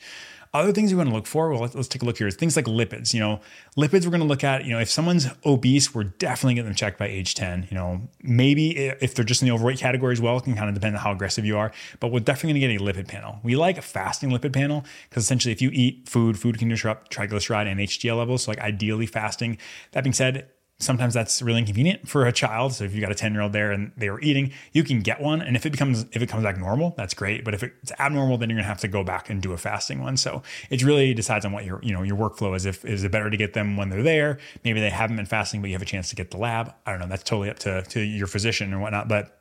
Other 0.54 0.72
things 0.72 0.92
we 0.92 0.96
want 0.96 1.10
to 1.10 1.14
look 1.14 1.26
for, 1.26 1.50
well, 1.50 1.60
let's, 1.60 1.74
let's 1.74 1.88
take 1.88 2.02
a 2.02 2.04
look 2.04 2.18
here. 2.18 2.30
Things 2.30 2.56
like 2.56 2.64
lipids. 2.64 3.12
You 3.12 3.20
know, 3.20 3.40
lipids 3.76 4.04
we're 4.04 4.10
going 4.10 4.20
to 4.20 4.26
look 4.26 4.44
at, 4.44 4.64
you 4.64 4.70
know, 4.70 4.78
if 4.78 4.90
someone's 4.90 5.28
obese, 5.44 5.94
we're 5.94 6.04
definitely 6.04 6.54
getting 6.54 6.66
them 6.66 6.74
checked 6.74 6.98
by 6.98 7.06
age 7.06 7.34
10. 7.34 7.68
You 7.70 7.76
know, 7.76 8.08
maybe 8.22 8.76
if 8.76 9.14
they're 9.14 9.24
just 9.24 9.42
in 9.42 9.48
the 9.48 9.54
overweight 9.54 9.78
category 9.78 10.12
as 10.12 10.20
well, 10.20 10.36
it 10.38 10.44
can 10.44 10.54
kind 10.54 10.68
of 10.68 10.74
depend 10.74 10.96
on 10.96 11.02
how 11.02 11.12
aggressive 11.12 11.44
you 11.44 11.58
are, 11.58 11.72
but 12.00 12.10
we're 12.10 12.20
definitely 12.20 12.60
going 12.60 12.78
to 12.78 12.84
get 12.84 12.90
a 12.90 12.92
lipid 12.92 13.08
panel. 13.08 13.40
We 13.42 13.56
like 13.56 13.78
a 13.78 13.82
fasting 13.82 14.30
lipid 14.30 14.52
panel 14.52 14.84
because 15.08 15.24
essentially 15.24 15.52
if 15.52 15.60
you 15.60 15.70
eat 15.72 16.08
food, 16.08 16.38
food 16.38 16.58
can 16.58 16.68
disrupt 16.68 17.12
triglyceride 17.12 17.66
and 17.66 17.80
HDL 17.80 18.16
levels. 18.18 18.44
So 18.44 18.50
like 18.50 18.60
ideally 18.60 19.06
fasting. 19.06 19.58
That 19.92 20.04
being 20.04 20.14
said, 20.14 20.48
sometimes 20.80 21.12
that's 21.12 21.42
really 21.42 21.58
inconvenient 21.58 22.08
for 22.08 22.26
a 22.26 22.32
child. 22.32 22.72
So 22.72 22.84
if 22.84 22.94
you 22.94 23.00
got 23.00 23.10
a 23.10 23.14
10 23.14 23.32
year 23.32 23.42
old 23.42 23.52
there 23.52 23.72
and 23.72 23.90
they 23.96 24.10
were 24.10 24.20
eating, 24.20 24.52
you 24.72 24.84
can 24.84 25.00
get 25.00 25.20
one. 25.20 25.42
And 25.42 25.56
if 25.56 25.66
it 25.66 25.70
becomes, 25.70 26.06
if 26.12 26.22
it 26.22 26.28
comes 26.28 26.44
back 26.44 26.56
normal, 26.56 26.94
that's 26.96 27.14
great. 27.14 27.44
But 27.44 27.54
if 27.54 27.62
it's 27.62 27.92
abnormal, 27.98 28.38
then 28.38 28.48
you're 28.48 28.58
gonna 28.58 28.68
have 28.68 28.80
to 28.80 28.88
go 28.88 29.02
back 29.02 29.28
and 29.28 29.42
do 29.42 29.52
a 29.52 29.56
fasting 29.56 30.00
one. 30.00 30.16
So 30.16 30.42
it 30.70 30.82
really 30.84 31.14
decides 31.14 31.44
on 31.44 31.52
what 31.52 31.64
your, 31.64 31.80
you 31.82 31.92
know, 31.92 32.02
your 32.02 32.16
workflow 32.16 32.54
is. 32.54 32.64
If 32.64 32.84
is 32.84 33.02
it 33.02 33.10
better 33.10 33.28
to 33.28 33.36
get 33.36 33.54
them 33.54 33.76
when 33.76 33.88
they're 33.88 34.02
there? 34.02 34.38
Maybe 34.64 34.80
they 34.80 34.90
haven't 34.90 35.16
been 35.16 35.26
fasting, 35.26 35.60
but 35.60 35.68
you 35.68 35.74
have 35.74 35.82
a 35.82 35.86
chance 35.86 36.10
to 36.10 36.16
get 36.16 36.30
the 36.30 36.38
lab. 36.38 36.72
I 36.86 36.92
don't 36.92 37.00
know. 37.00 37.08
That's 37.08 37.24
totally 37.24 37.50
up 37.50 37.58
to, 37.60 37.82
to 37.82 38.00
your 38.00 38.28
physician 38.28 38.72
and 38.72 38.80
whatnot. 38.80 39.08
But 39.08 39.37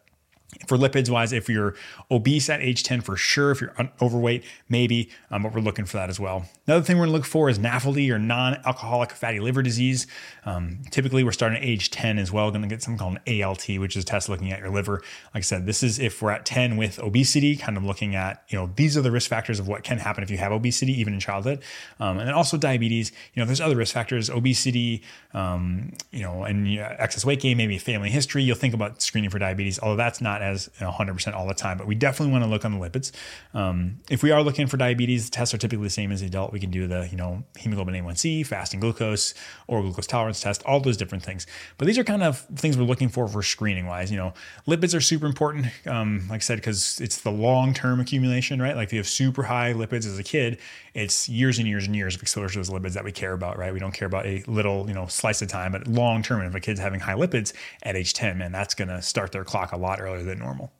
for 0.65 0.77
lipids 0.77 1.09
wise, 1.09 1.33
if 1.33 1.49
you're 1.49 1.75
obese 2.09 2.49
at 2.49 2.61
age 2.61 2.83
10, 2.83 3.01
for 3.01 3.17
sure. 3.17 3.51
If 3.51 3.61
you're 3.61 3.73
overweight, 4.01 4.43
maybe, 4.69 5.09
um, 5.29 5.43
but 5.43 5.53
we're 5.53 5.61
looking 5.61 5.85
for 5.85 5.97
that 5.97 6.09
as 6.09 6.19
well. 6.19 6.45
Another 6.65 6.83
thing 6.83 6.97
we're 6.97 7.05
gonna 7.05 7.17
look 7.17 7.25
for 7.25 7.49
is 7.49 7.59
NAFLD 7.59 8.09
or 8.09 8.17
non 8.17 8.55
alcoholic 8.65 9.11
fatty 9.11 9.39
liver 9.39 9.61
disease. 9.61 10.07
Um, 10.45 10.79
typically, 10.89 11.23
we're 11.23 11.33
starting 11.33 11.57
at 11.57 11.63
age 11.63 11.91
10 11.91 12.17
as 12.17 12.31
well. 12.31 12.49
Gonna 12.49 12.67
get 12.67 12.81
something 12.81 12.97
called 12.97 13.19
an 13.25 13.43
ALT, 13.43 13.77
which 13.77 13.97
is 13.97 14.03
a 14.03 14.05
test 14.05 14.29
looking 14.29 14.51
at 14.51 14.59
your 14.59 14.69
liver. 14.69 15.01
Like 15.33 15.35
I 15.35 15.39
said, 15.41 15.65
this 15.65 15.83
is 15.83 15.99
if 15.99 16.21
we're 16.21 16.31
at 16.31 16.45
10 16.45 16.77
with 16.77 16.97
obesity, 16.99 17.57
kind 17.57 17.77
of 17.77 17.83
looking 17.83 18.15
at, 18.15 18.43
you 18.47 18.57
know, 18.57 18.71
these 18.75 18.97
are 18.97 19.01
the 19.01 19.11
risk 19.11 19.29
factors 19.29 19.59
of 19.59 19.67
what 19.67 19.83
can 19.83 19.97
happen 19.97 20.23
if 20.23 20.31
you 20.31 20.37
have 20.37 20.53
obesity, 20.53 20.93
even 20.99 21.13
in 21.13 21.19
childhood. 21.19 21.61
Um, 21.99 22.19
and 22.19 22.27
then 22.27 22.33
also 22.33 22.57
diabetes. 22.57 23.11
You 23.33 23.41
know, 23.41 23.45
there's 23.45 23.61
other 23.61 23.75
risk 23.75 23.93
factors, 23.93 24.29
obesity, 24.29 25.03
um, 25.33 25.93
you 26.11 26.21
know, 26.21 26.43
and 26.43 26.71
you 26.71 26.79
know, 26.79 26.95
excess 26.97 27.25
weight 27.25 27.41
gain, 27.41 27.57
maybe 27.57 27.77
family 27.77 28.09
history. 28.09 28.43
You'll 28.43 28.55
think 28.55 28.73
about 28.73 29.01
screening 29.01 29.29
for 29.29 29.39
diabetes, 29.39 29.79
although 29.79 29.97
that's 29.97 30.21
not 30.21 30.36
as 30.41 30.69
100% 30.79 31.33
all 31.33 31.47
the 31.47 31.53
time, 31.53 31.77
but 31.77 31.87
we 31.87 31.95
definitely 31.95 32.31
want 32.31 32.43
to 32.43 32.49
look 32.49 32.65
on 32.65 32.77
the 32.77 32.89
lipids. 32.89 33.11
Um, 33.53 33.99
if 34.09 34.23
we 34.23 34.31
are 34.31 34.41
looking 34.41 34.67
for 34.67 34.77
diabetes, 34.77 35.29
tests 35.29 35.53
are 35.53 35.57
typically 35.57 35.85
the 35.85 35.89
same 35.89 36.11
as 36.11 36.21
the 36.21 36.27
adult. 36.27 36.51
We 36.53 36.59
can 36.59 36.71
do 36.71 36.87
the, 36.87 37.07
you 37.09 37.17
know, 37.17 37.43
hemoglobin 37.57 37.93
A1C, 37.95 38.45
fasting 38.45 38.79
glucose, 38.79 39.33
or 39.67 39.81
glucose 39.81 40.07
tolerance 40.07 40.41
test, 40.41 40.63
all 40.65 40.79
those 40.79 40.97
different 40.97 41.23
things. 41.23 41.47
But 41.77 41.87
these 41.87 41.97
are 41.97 42.03
kind 42.03 42.23
of 42.23 42.39
things 42.55 42.77
we're 42.77 42.83
looking 42.83 43.09
for 43.09 43.27
for 43.27 43.43
screening 43.43 43.85
wise. 43.85 44.11
You 44.11 44.17
know, 44.17 44.33
lipids 44.67 44.95
are 44.95 45.01
super 45.01 45.25
important, 45.25 45.67
um, 45.85 46.25
like 46.29 46.37
I 46.37 46.39
said, 46.39 46.57
because 46.57 46.99
it's 47.01 47.21
the 47.21 47.31
long 47.31 47.73
term 47.73 47.99
accumulation, 47.99 48.61
right? 48.61 48.75
Like 48.75 48.87
if 48.87 48.93
you 48.93 48.99
have 48.99 49.07
super 49.07 49.43
high 49.43 49.73
lipids 49.73 50.05
as 50.05 50.19
a 50.19 50.23
kid, 50.23 50.59
it's 50.93 51.29
years 51.29 51.59
and 51.59 51.67
years 51.67 51.85
and 51.85 51.95
years 51.95 52.15
of 52.15 52.21
exposure 52.21 52.53
to 52.53 52.59
those 52.59 52.69
lipids 52.69 52.93
that 52.93 53.03
we 53.03 53.11
care 53.11 53.33
about, 53.33 53.57
right? 53.57 53.71
We 53.71 53.79
don't 53.79 53.93
care 53.93 54.07
about 54.07 54.25
a 54.25 54.43
little, 54.47 54.87
you 54.87 54.93
know, 54.95 55.05
slice 55.05 55.41
of 55.41 55.47
time, 55.47 55.71
but 55.71 55.87
long 55.87 56.23
term. 56.23 56.41
And 56.41 56.49
if 56.49 56.55
a 56.55 56.59
kid's 56.59 56.79
having 56.79 56.99
high 56.99 57.13
lipids 57.13 57.53
at 57.83 57.95
age 57.95 58.13
10, 58.13 58.37
man, 58.37 58.51
that's 58.51 58.73
going 58.73 58.87
to 58.87 59.01
start 59.01 59.31
their 59.31 59.43
clock 59.43 59.71
a 59.71 59.77
lot 59.77 60.01
earlier 60.01 60.23
than 60.27 60.39
normal. 60.39 60.71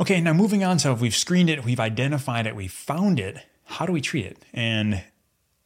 Okay, 0.00 0.20
now 0.20 0.32
moving 0.32 0.64
on. 0.64 0.78
So 0.78 0.92
if 0.92 1.00
we've 1.00 1.14
screened 1.14 1.50
it, 1.50 1.64
we've 1.64 1.80
identified 1.80 2.46
it, 2.46 2.56
we've 2.56 2.72
found 2.72 3.20
it, 3.20 3.38
how 3.64 3.86
do 3.86 3.92
we 3.92 4.00
treat 4.00 4.24
it? 4.24 4.38
And 4.52 5.02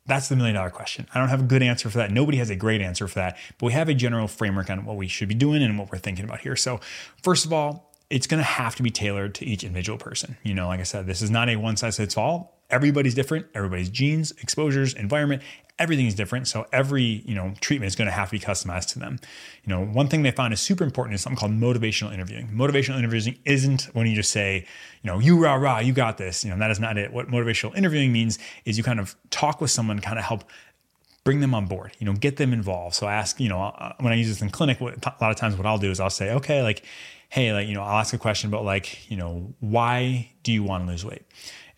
that's 0.07 0.29
the 0.29 0.37
million 0.37 0.55
dollar 0.55 0.71
question. 0.71 1.07
I 1.15 1.19
don't 1.19 1.29
have 1.29 1.41
a 1.41 1.45
good 1.45 1.63
answer 1.63 1.91
for 1.91 1.99
that. 1.99 2.11
Nobody 2.11 2.39
has 2.39 2.51
a 2.51 2.57
great 2.57 2.81
answer 2.81 3.09
for 3.09 3.17
that, 3.17 3.39
but 3.59 3.67
we 3.67 3.73
have 3.73 3.89
a 3.89 3.95
general 3.95 4.29
framework 4.29 4.71
on 4.71 4.85
what 4.85 4.97
we 4.97 5.09
should 5.09 5.29
be 5.29 5.35
doing 5.35 5.63
and 5.63 5.79
what 5.79 5.91
we're 5.91 5.99
thinking 5.99 6.25
about 6.25 6.41
here. 6.41 6.57
So, 6.57 6.81
first 7.23 7.45
of 7.45 7.53
all, 7.53 7.93
it's 8.09 8.27
going 8.27 8.39
to 8.39 8.45
have 8.45 8.77
to 8.77 8.83
be 8.83 8.91
tailored 8.91 9.35
to 9.37 9.45
each 9.45 9.65
individual 9.65 9.99
person. 9.99 10.37
You 10.45 10.55
know, 10.55 10.69
like 10.69 10.81
I 10.81 10.85
said, 10.85 11.07
this 11.07 11.23
is 11.23 11.31
not 11.31 11.49
a 11.49 11.57
one 11.57 11.77
size 11.77 11.97
fits 11.97 12.17
all 12.17 12.56
everybody's 12.71 13.15
different 13.15 13.47
everybody's 13.55 13.89
genes 13.89 14.33
exposures 14.43 14.95
environment 14.95 15.43
everything 15.79 16.07
is 16.07 16.15
different. 16.15 16.49
So 16.49 16.67
every 16.73 17.03
you 17.03 17.35
know 17.35 17.55
treatment 17.61 17.89
is 17.89 17.97
going 17.97 18.07
to 18.07 18.13
have 18.13 18.29
to 18.29 18.33
be 18.33 18.41
customized 18.41 18.93
to 18.93 18.99
them. 18.99 19.19
You 19.65 19.71
know 19.71 19.85
one 19.85 20.09
thing 20.09 20.23
they 20.23 20.31
found 20.31 20.53
is 20.53 20.61
super 20.61 20.85
important 20.85 21.15
is 21.15 21.21
something 21.21 21.39
called 21.39 21.53
motivational 21.53 22.13
interviewing. 22.13 22.49
Motivational 22.49 22.99
interviewing 22.99 23.39
isn't 23.45 23.83
when 23.93 24.07
you 24.07 24.15
just 24.15 24.31
say 24.31 24.67
you 25.03 25.11
know 25.11 25.19
you 25.19 25.39
rah 25.39 25.55
rah 25.55 25.79
you 25.79 25.93
got 25.93 26.19
this. 26.19 26.45
You 26.45 26.51
know 26.51 26.59
that 26.59 26.71
is 26.71 26.81
not 26.81 26.97
it. 26.97 27.13
What 27.13 27.29
motivational 27.29 27.77
interviewing 27.77 28.13
means 28.13 28.39
is 28.65 28.79
you 28.79 28.85
kind 28.85 29.01
of 29.01 29.15
talk 29.31 29.61
with 29.61 29.71
someone 29.71 29.99
kind 30.01 30.19
of 30.19 30.25
help 30.25 30.45
bring 31.25 31.41
them 31.41 31.53
on 31.57 31.67
board 31.67 31.91
you 31.99 32.07
know 32.07 32.13
get 32.13 32.37
them 32.37 32.53
involved. 32.53 32.95
So 32.95 33.07
i 33.07 33.15
ask 33.15 33.41
you 33.41 33.49
know 33.49 33.61
uh, 33.61 33.93
when 33.99 34.13
i 34.13 34.17
use 34.17 34.29
this 34.29 34.41
in 34.43 34.49
clinic 34.49 34.81
a 34.81 34.85
lot 34.85 35.23
of 35.23 35.35
times 35.35 35.57
what 35.57 35.67
i'll 35.67 35.77
do 35.77 35.91
is 35.91 35.99
i'll 35.99 36.09
say 36.09 36.31
okay 36.35 36.63
like 36.63 36.85
hey 37.31 37.53
like 37.53 37.67
you 37.67 37.75
know 37.75 37.83
i'll 37.83 37.99
ask 37.99 38.15
a 38.15 38.19
question 38.19 38.49
about 38.49 38.65
like 38.65 39.11
you 39.11 39.17
know 39.17 39.53
why 39.59 40.31
do 40.45 40.53
you 40.53 40.63
want 40.63 40.85
to 40.85 40.89
lose 40.89 41.05
weight 41.05 41.23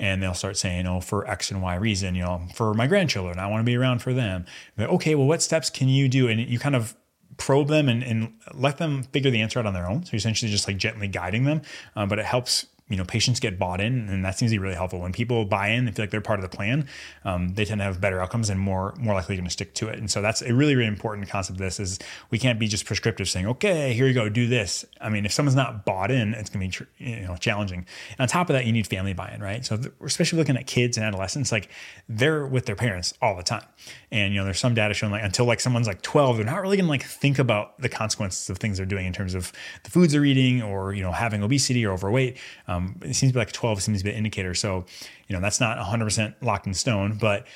and 0.01 0.23
they'll 0.23 0.35
start 0.35 0.57
saying, 0.57 0.87
oh, 0.87 1.01
for 1.01 1.27
X 1.29 1.51
and 1.51 1.63
Y 1.63 1.75
reason, 1.77 2.15
you 2.15 2.23
know, 2.23 2.43
for 2.55 2.75
my 2.75 2.87
grandchildren, 2.87 3.39
I 3.39 3.47
want 3.49 3.61
to 3.61 3.65
be 3.65 3.77
around 3.77 4.01
for 4.01 4.13
them. 4.13 4.47
Like, 4.77 4.89
okay, 4.89 5.15
well, 5.15 5.27
what 5.27 5.43
steps 5.43 5.71
can 5.71 5.89
you 5.89 6.09
do? 6.09 6.29
And 6.29 6.41
you 6.41 6.59
kind 6.59 6.77
of 6.77 6.97
probe 7.37 7.69
them 7.69 7.89
and, 7.89 8.03
and 8.03 8.35
let 8.55 8.79
them 8.79 9.03
figure 9.05 9.31
the 9.31 9.41
answer 9.41 9.59
out 9.59 9.67
on 9.67 9.75
their 9.75 9.89
own. 9.89 10.05
So 10.05 10.11
you're 10.13 10.19
essentially 10.19 10.51
just 10.51 10.69
like 10.69 10.77
gently 10.77 11.09
guiding 11.09 11.45
them, 11.45 11.63
uh, 11.97 12.07
but 12.07 12.19
it 12.19 12.25
helps 12.25 12.67
you 12.89 12.97
know 12.97 13.05
patients 13.05 13.41
get 13.41 13.59
bought 13.59 13.81
in 13.81 14.09
and 14.09 14.25
that 14.25 14.39
seems 14.39 14.51
to 14.51 14.55
be 14.55 14.59
really 14.59 14.75
helpful. 14.75 15.01
When 15.01 15.13
people 15.13 15.45
buy 15.45 15.69
in 15.69 15.85
they 15.85 15.93
feel 15.93 16.05
like 16.05 16.11
they're 16.11 16.21
part 16.21 16.39
of 16.39 16.43
the 16.43 16.55
plan 16.55 16.87
um, 17.25 17.51
they 17.51 17.65
tend 17.65 17.81
to 17.81 17.85
have 17.85 18.01
better 18.01 18.21
outcomes 18.21 18.51
and 18.51 18.59
more 18.59 18.95
more 18.99 19.15
likely 19.15 19.37
going 19.37 19.45
to 19.45 19.51
stick 19.51 19.75
to 19.75 19.89
it. 19.89 19.99
And 19.99 20.11
so 20.11 20.23
that's 20.23 20.43
a 20.43 20.55
really 20.55 20.75
really 20.75 20.89
important 20.89 21.29
concept 21.29 21.59
this 21.59 21.79
is 21.79 21.99
we 22.31 22.39
can't 22.39 22.59
be 22.59 22.69
just 22.69 22.87
prescriptive 22.87 23.29
saying 23.29 23.47
okay 23.47 23.93
here 23.93 24.07
you 24.07 24.15
go 24.15 24.29
do 24.29 24.47
this. 24.47 24.85
I 25.01 25.09
mean 25.09 25.27
if 25.27 25.33
someone's 25.33 25.57
not 25.57 25.85
bought 25.85 26.11
in 26.11 26.35
it's 26.35 26.51
going 26.51 26.71
to 26.71 26.87
be 26.99 27.05
you 27.05 27.27
know 27.27 27.37
challenging. 27.37 27.87
And 28.11 28.21
on 28.21 28.29
top 28.29 28.49
of 28.51 28.55
that 28.55 28.67
you 28.67 28.73
need 28.73 28.87
family 28.87 29.13
buy-in 29.13 29.43
right? 29.43 29.65
So 29.65 29.79
especially 30.03 30.39
looking 30.39 30.57
at 30.57 30.67
kids 30.67 30.97
and 30.97 31.05
adolescents 31.05 31.53
like 31.53 31.69
they're 32.09 32.47
with 32.47 32.67
their 32.67 32.77
parents 32.77 33.15
all 33.21 33.37
the 33.37 33.43
time. 33.43 33.67
And 34.11 34.33
you 34.33 34.41
know 34.41 34.45
there's 34.45 34.61
some 34.61 34.75
data 34.75 34.95
showing 34.95 35.13
like 35.13 35.25
until 35.25 35.45
like 35.45 35.61
someone's 35.61 35.87
like 35.87 36.03
12 36.03 36.37
they're 36.37 36.47
not 36.47 36.63
really 36.63 36.77
going 36.77 36.87
to 36.87 36.91
like 36.91 37.05
think 37.05 37.39
about 37.39 37.79
the 37.81 37.89
consequences 37.89 38.49
of 38.49 38.59
things 38.59 38.79
they're 38.79 38.87
doing 38.87 39.07
in 39.07 39.13
terms 39.13 39.35
of 39.35 39.53
the 39.85 39.91
foods 39.91 40.13
they're 40.13 40.25
eating 40.25 40.63
or 40.63 40.95
you 40.95 41.03
know 41.03 41.13
having 41.13 41.43
obesity 41.43 41.85
or 41.85 41.93
overweight. 41.93 42.37
Um, 42.67 42.78
um, 42.79 42.97
it 43.03 43.15
seems 43.15 43.33
to 43.33 43.35
be 43.35 43.39
like 43.39 43.53
12 43.53 43.83
seems 43.83 43.99
to 43.99 44.05
be 44.05 44.11
an 44.11 44.17
indicator. 44.17 44.55
So, 44.55 44.87
you 45.29 45.35
know, 45.35 45.41
that's 45.41 45.61
not 45.61 45.79
100% 45.79 46.35
locked 46.43 46.67
in 46.67 46.75
stone, 46.75 47.19
but 47.21 47.47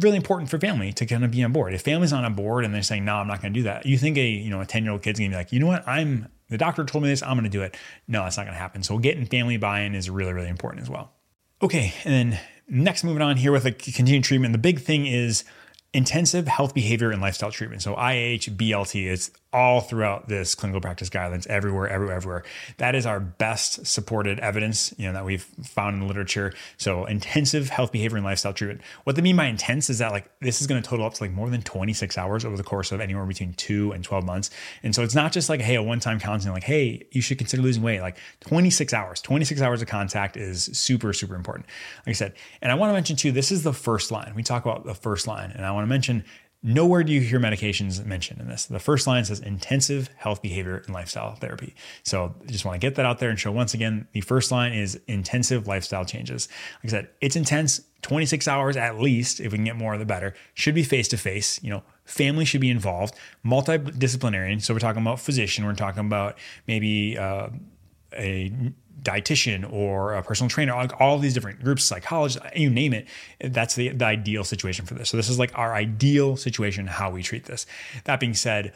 really 0.00 0.16
important 0.16 0.48
for 0.50 0.58
family 0.58 0.92
to 0.92 1.06
kind 1.06 1.24
of 1.24 1.30
be 1.30 1.42
on 1.42 1.52
board. 1.52 1.74
If 1.74 1.82
family's 1.82 2.12
not 2.12 2.24
on 2.24 2.34
board 2.34 2.64
and 2.64 2.72
they're 2.72 2.82
saying, 2.82 3.04
no, 3.04 3.16
I'm 3.16 3.26
not 3.26 3.42
going 3.42 3.52
to 3.52 3.58
do 3.58 3.64
that. 3.64 3.86
You 3.86 3.98
think 3.98 4.16
a, 4.16 4.26
you 4.26 4.50
know, 4.50 4.60
a 4.60 4.66
10 4.66 4.84
year 4.84 4.92
old 4.92 5.02
kid's 5.02 5.18
going 5.18 5.30
to 5.30 5.34
be 5.34 5.38
like, 5.38 5.52
you 5.52 5.58
know 5.58 5.66
what? 5.66 5.86
I'm, 5.88 6.28
the 6.48 6.58
doctor 6.58 6.84
told 6.84 7.02
me 7.02 7.10
this, 7.10 7.22
I'm 7.22 7.34
going 7.34 7.44
to 7.44 7.50
do 7.50 7.62
it. 7.62 7.76
No, 8.06 8.22
that's 8.22 8.36
not 8.36 8.44
going 8.44 8.54
to 8.54 8.60
happen. 8.60 8.82
So 8.82 8.98
getting 8.98 9.26
family 9.26 9.56
buy-in 9.56 9.94
is 9.94 10.08
really, 10.08 10.32
really 10.32 10.48
important 10.48 10.82
as 10.82 10.90
well. 10.90 11.12
Okay. 11.62 11.92
And 12.04 12.14
then 12.32 12.40
next 12.68 13.04
moving 13.04 13.22
on 13.22 13.36
here 13.36 13.52
with 13.52 13.66
a 13.66 13.72
continued 13.72 14.24
treatment, 14.24 14.52
the 14.52 14.58
big 14.58 14.80
thing 14.80 15.06
is 15.06 15.44
intensive 15.92 16.46
health 16.46 16.72
behavior 16.72 17.10
and 17.10 17.20
lifestyle 17.20 17.50
treatment. 17.50 17.82
So 17.82 17.94
IH, 17.94 18.50
BLT, 18.56 19.10
it's 19.10 19.30
all 19.52 19.80
throughout 19.80 20.28
this 20.28 20.54
clinical 20.54 20.80
practice 20.80 21.10
guidelines, 21.10 21.46
everywhere, 21.48 21.88
everywhere, 21.88 22.14
everywhere. 22.14 22.44
That 22.76 22.94
is 22.94 23.04
our 23.04 23.18
best 23.18 23.84
supported 23.84 24.38
evidence, 24.38 24.94
you 24.96 25.06
know, 25.06 25.12
that 25.14 25.24
we've 25.24 25.42
found 25.42 25.94
in 25.94 26.00
the 26.00 26.06
literature. 26.06 26.52
So 26.76 27.04
intensive 27.06 27.68
health 27.68 27.90
behavior 27.90 28.16
and 28.16 28.24
lifestyle 28.24 28.52
treatment. 28.52 28.82
What 29.04 29.16
they 29.16 29.22
mean 29.22 29.36
by 29.36 29.46
intense 29.46 29.90
is 29.90 29.98
that 29.98 30.12
like 30.12 30.30
this 30.40 30.60
is 30.60 30.68
going 30.68 30.80
to 30.80 30.88
total 30.88 31.04
up 31.04 31.14
to 31.14 31.24
like 31.24 31.32
more 31.32 31.50
than 31.50 31.62
26 31.62 32.16
hours 32.16 32.44
over 32.44 32.56
the 32.56 32.62
course 32.62 32.92
of 32.92 33.00
anywhere 33.00 33.26
between 33.26 33.52
two 33.54 33.90
and 33.92 34.04
12 34.04 34.24
months. 34.24 34.50
And 34.84 34.94
so 34.94 35.02
it's 35.02 35.14
not 35.14 35.32
just 35.32 35.48
like, 35.48 35.60
hey, 35.60 35.74
a 35.74 35.82
one-time 35.82 36.20
counseling, 36.20 36.54
like, 36.54 36.62
hey, 36.62 37.06
you 37.10 37.20
should 37.20 37.38
consider 37.38 37.62
losing 37.62 37.82
weight. 37.82 38.00
Like 38.00 38.18
26 38.42 38.94
hours, 38.94 39.20
26 39.20 39.60
hours 39.60 39.82
of 39.82 39.88
contact 39.88 40.36
is 40.36 40.64
super, 40.72 41.12
super 41.12 41.34
important. 41.34 41.66
Like 42.06 42.10
I 42.10 42.12
said, 42.12 42.34
and 42.62 42.70
I 42.70 42.76
want 42.76 42.90
to 42.90 42.94
mention 42.94 43.16
too, 43.16 43.32
this 43.32 43.50
is 43.50 43.64
the 43.64 43.72
first 43.72 44.12
line. 44.12 44.32
We 44.36 44.44
talk 44.44 44.64
about 44.64 44.84
the 44.84 44.94
first 44.94 45.26
line, 45.26 45.50
and 45.50 45.66
I 45.66 45.72
want 45.72 45.84
to 45.84 45.88
mention 45.88 46.24
Nowhere 46.62 47.02
do 47.04 47.12
you 47.12 47.22
hear 47.22 47.40
medications 47.40 48.04
mentioned 48.04 48.38
in 48.38 48.48
this. 48.48 48.66
The 48.66 48.78
first 48.78 49.06
line 49.06 49.24
says 49.24 49.40
intensive 49.40 50.10
health 50.16 50.42
behavior 50.42 50.76
and 50.76 50.94
lifestyle 50.94 51.34
therapy. 51.34 51.74
So 52.02 52.34
I 52.42 52.50
just 52.50 52.66
want 52.66 52.74
to 52.74 52.86
get 52.86 52.96
that 52.96 53.06
out 53.06 53.18
there 53.18 53.30
and 53.30 53.38
show 53.38 53.50
once 53.50 53.72
again 53.72 54.06
the 54.12 54.20
first 54.20 54.52
line 54.52 54.74
is 54.74 55.00
intensive 55.06 55.66
lifestyle 55.66 56.04
changes. 56.04 56.48
Like 56.84 56.92
I 56.92 56.96
said, 56.96 57.08
it's 57.22 57.34
intense, 57.34 57.80
26 58.02 58.46
hours 58.46 58.76
at 58.76 59.00
least, 59.00 59.40
if 59.40 59.52
we 59.52 59.58
can 59.58 59.64
get 59.64 59.76
more, 59.76 59.96
the 59.96 60.04
better. 60.04 60.34
Should 60.52 60.74
be 60.74 60.82
face 60.82 61.08
to 61.08 61.16
face. 61.16 61.62
You 61.62 61.70
know, 61.70 61.82
family 62.04 62.44
should 62.44 62.60
be 62.60 62.70
involved, 62.70 63.14
multidisciplinary. 63.42 64.60
So 64.60 64.74
we're 64.74 64.80
talking 64.80 65.00
about 65.00 65.18
physician, 65.18 65.64
we're 65.64 65.74
talking 65.74 66.04
about 66.04 66.36
maybe 66.66 67.16
uh, 67.16 67.48
a 68.14 68.52
dietitian 69.02 69.70
or 69.72 70.14
a 70.14 70.22
personal 70.22 70.48
trainer, 70.48 70.72
all 70.98 71.18
these 71.18 71.34
different 71.34 71.62
groups, 71.62 71.84
psychologists, 71.84 72.40
you 72.54 72.70
name 72.70 72.92
it. 72.92 73.06
That's 73.40 73.74
the, 73.74 73.90
the 73.90 74.04
ideal 74.04 74.44
situation 74.44 74.86
for 74.86 74.94
this. 74.94 75.08
So 75.08 75.16
this 75.16 75.28
is 75.28 75.38
like 75.38 75.56
our 75.56 75.74
ideal 75.74 76.36
situation, 76.36 76.86
how 76.86 77.10
we 77.10 77.22
treat 77.22 77.44
this. 77.44 77.66
That 78.04 78.20
being 78.20 78.34
said, 78.34 78.72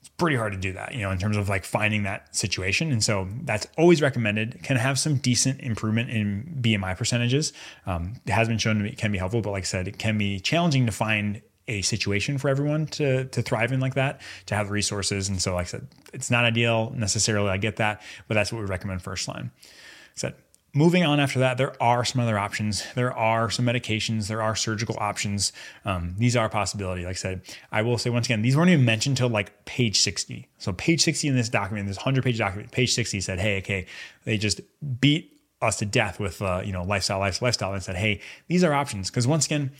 it's 0.00 0.08
pretty 0.10 0.36
hard 0.36 0.52
to 0.52 0.58
do 0.58 0.72
that, 0.72 0.94
you 0.94 1.02
know, 1.02 1.10
in 1.10 1.18
terms 1.18 1.36
of 1.36 1.48
like 1.48 1.64
finding 1.64 2.04
that 2.04 2.34
situation. 2.34 2.92
And 2.92 3.02
so 3.02 3.28
that's 3.42 3.66
always 3.76 4.00
recommended. 4.00 4.62
Can 4.62 4.76
have 4.76 4.98
some 4.98 5.16
decent 5.16 5.60
improvement 5.60 6.10
in 6.10 6.58
BMI 6.60 6.96
percentages. 6.96 7.52
Um, 7.86 8.20
it 8.24 8.32
has 8.32 8.48
been 8.48 8.58
shown 8.58 8.78
to 8.78 8.84
be 8.84 8.92
can 8.92 9.10
be 9.10 9.18
helpful, 9.18 9.40
but 9.40 9.50
like 9.50 9.64
I 9.64 9.66
said, 9.66 9.88
it 9.88 9.98
can 9.98 10.16
be 10.16 10.38
challenging 10.38 10.86
to 10.86 10.92
find 10.92 11.42
a 11.68 11.82
situation 11.82 12.38
for 12.38 12.48
everyone 12.48 12.86
to 12.86 13.26
to 13.26 13.42
thrive 13.42 13.72
in 13.72 13.80
like 13.80 13.94
that, 13.94 14.20
to 14.46 14.54
have 14.54 14.66
the 14.66 14.72
resources. 14.72 15.28
And 15.28 15.40
so, 15.40 15.54
like 15.54 15.66
I 15.66 15.70
said, 15.70 15.88
it's 16.12 16.30
not 16.30 16.44
ideal 16.44 16.92
necessarily. 16.96 17.50
I 17.50 17.56
get 17.56 17.76
that, 17.76 18.02
but 18.26 18.34
that's 18.34 18.52
what 18.52 18.60
we 18.60 18.66
recommend 18.66 19.02
first 19.02 19.28
line. 19.28 19.50
Said 20.14 20.34
moving 20.74 21.04
on 21.04 21.18
after 21.20 21.40
that, 21.40 21.58
there 21.58 21.80
are 21.82 22.04
some 22.04 22.20
other 22.20 22.38
options. 22.38 22.84
There 22.94 23.12
are 23.12 23.50
some 23.50 23.66
medications. 23.66 24.28
There 24.28 24.42
are 24.42 24.54
surgical 24.54 24.96
options. 24.98 25.52
Um, 25.84 26.14
these 26.18 26.36
are 26.36 26.46
a 26.46 26.50
possibility. 26.50 27.04
Like 27.04 27.10
I 27.10 27.14
said, 27.14 27.42
I 27.72 27.82
will 27.82 27.98
say 27.98 28.10
once 28.10 28.26
again, 28.26 28.42
these 28.42 28.56
weren't 28.56 28.70
even 28.70 28.84
mentioned 28.84 29.18
until 29.18 29.28
like 29.28 29.64
page 29.64 30.00
60. 30.00 30.48
So 30.58 30.72
page 30.72 31.02
60 31.02 31.28
in 31.28 31.36
this 31.36 31.48
document, 31.48 31.88
this 31.88 31.96
100 31.96 32.22
page 32.22 32.38
document, 32.38 32.70
page 32.70 32.92
60 32.94 33.20
said, 33.20 33.38
hey, 33.38 33.58
okay, 33.58 33.86
they 34.24 34.38
just 34.38 34.60
beat 35.00 35.34
us 35.60 35.76
to 35.76 35.86
death 35.86 36.20
with, 36.20 36.40
uh, 36.40 36.62
you 36.64 36.72
know, 36.72 36.84
lifestyle, 36.84 37.18
lifestyle, 37.18 37.48
lifestyle 37.48 37.72
and 37.72 37.82
said, 37.82 37.96
hey, 37.96 38.20
these 38.46 38.62
are 38.62 38.72
options. 38.72 39.10
Because 39.10 39.26
once 39.26 39.46
again, 39.46 39.72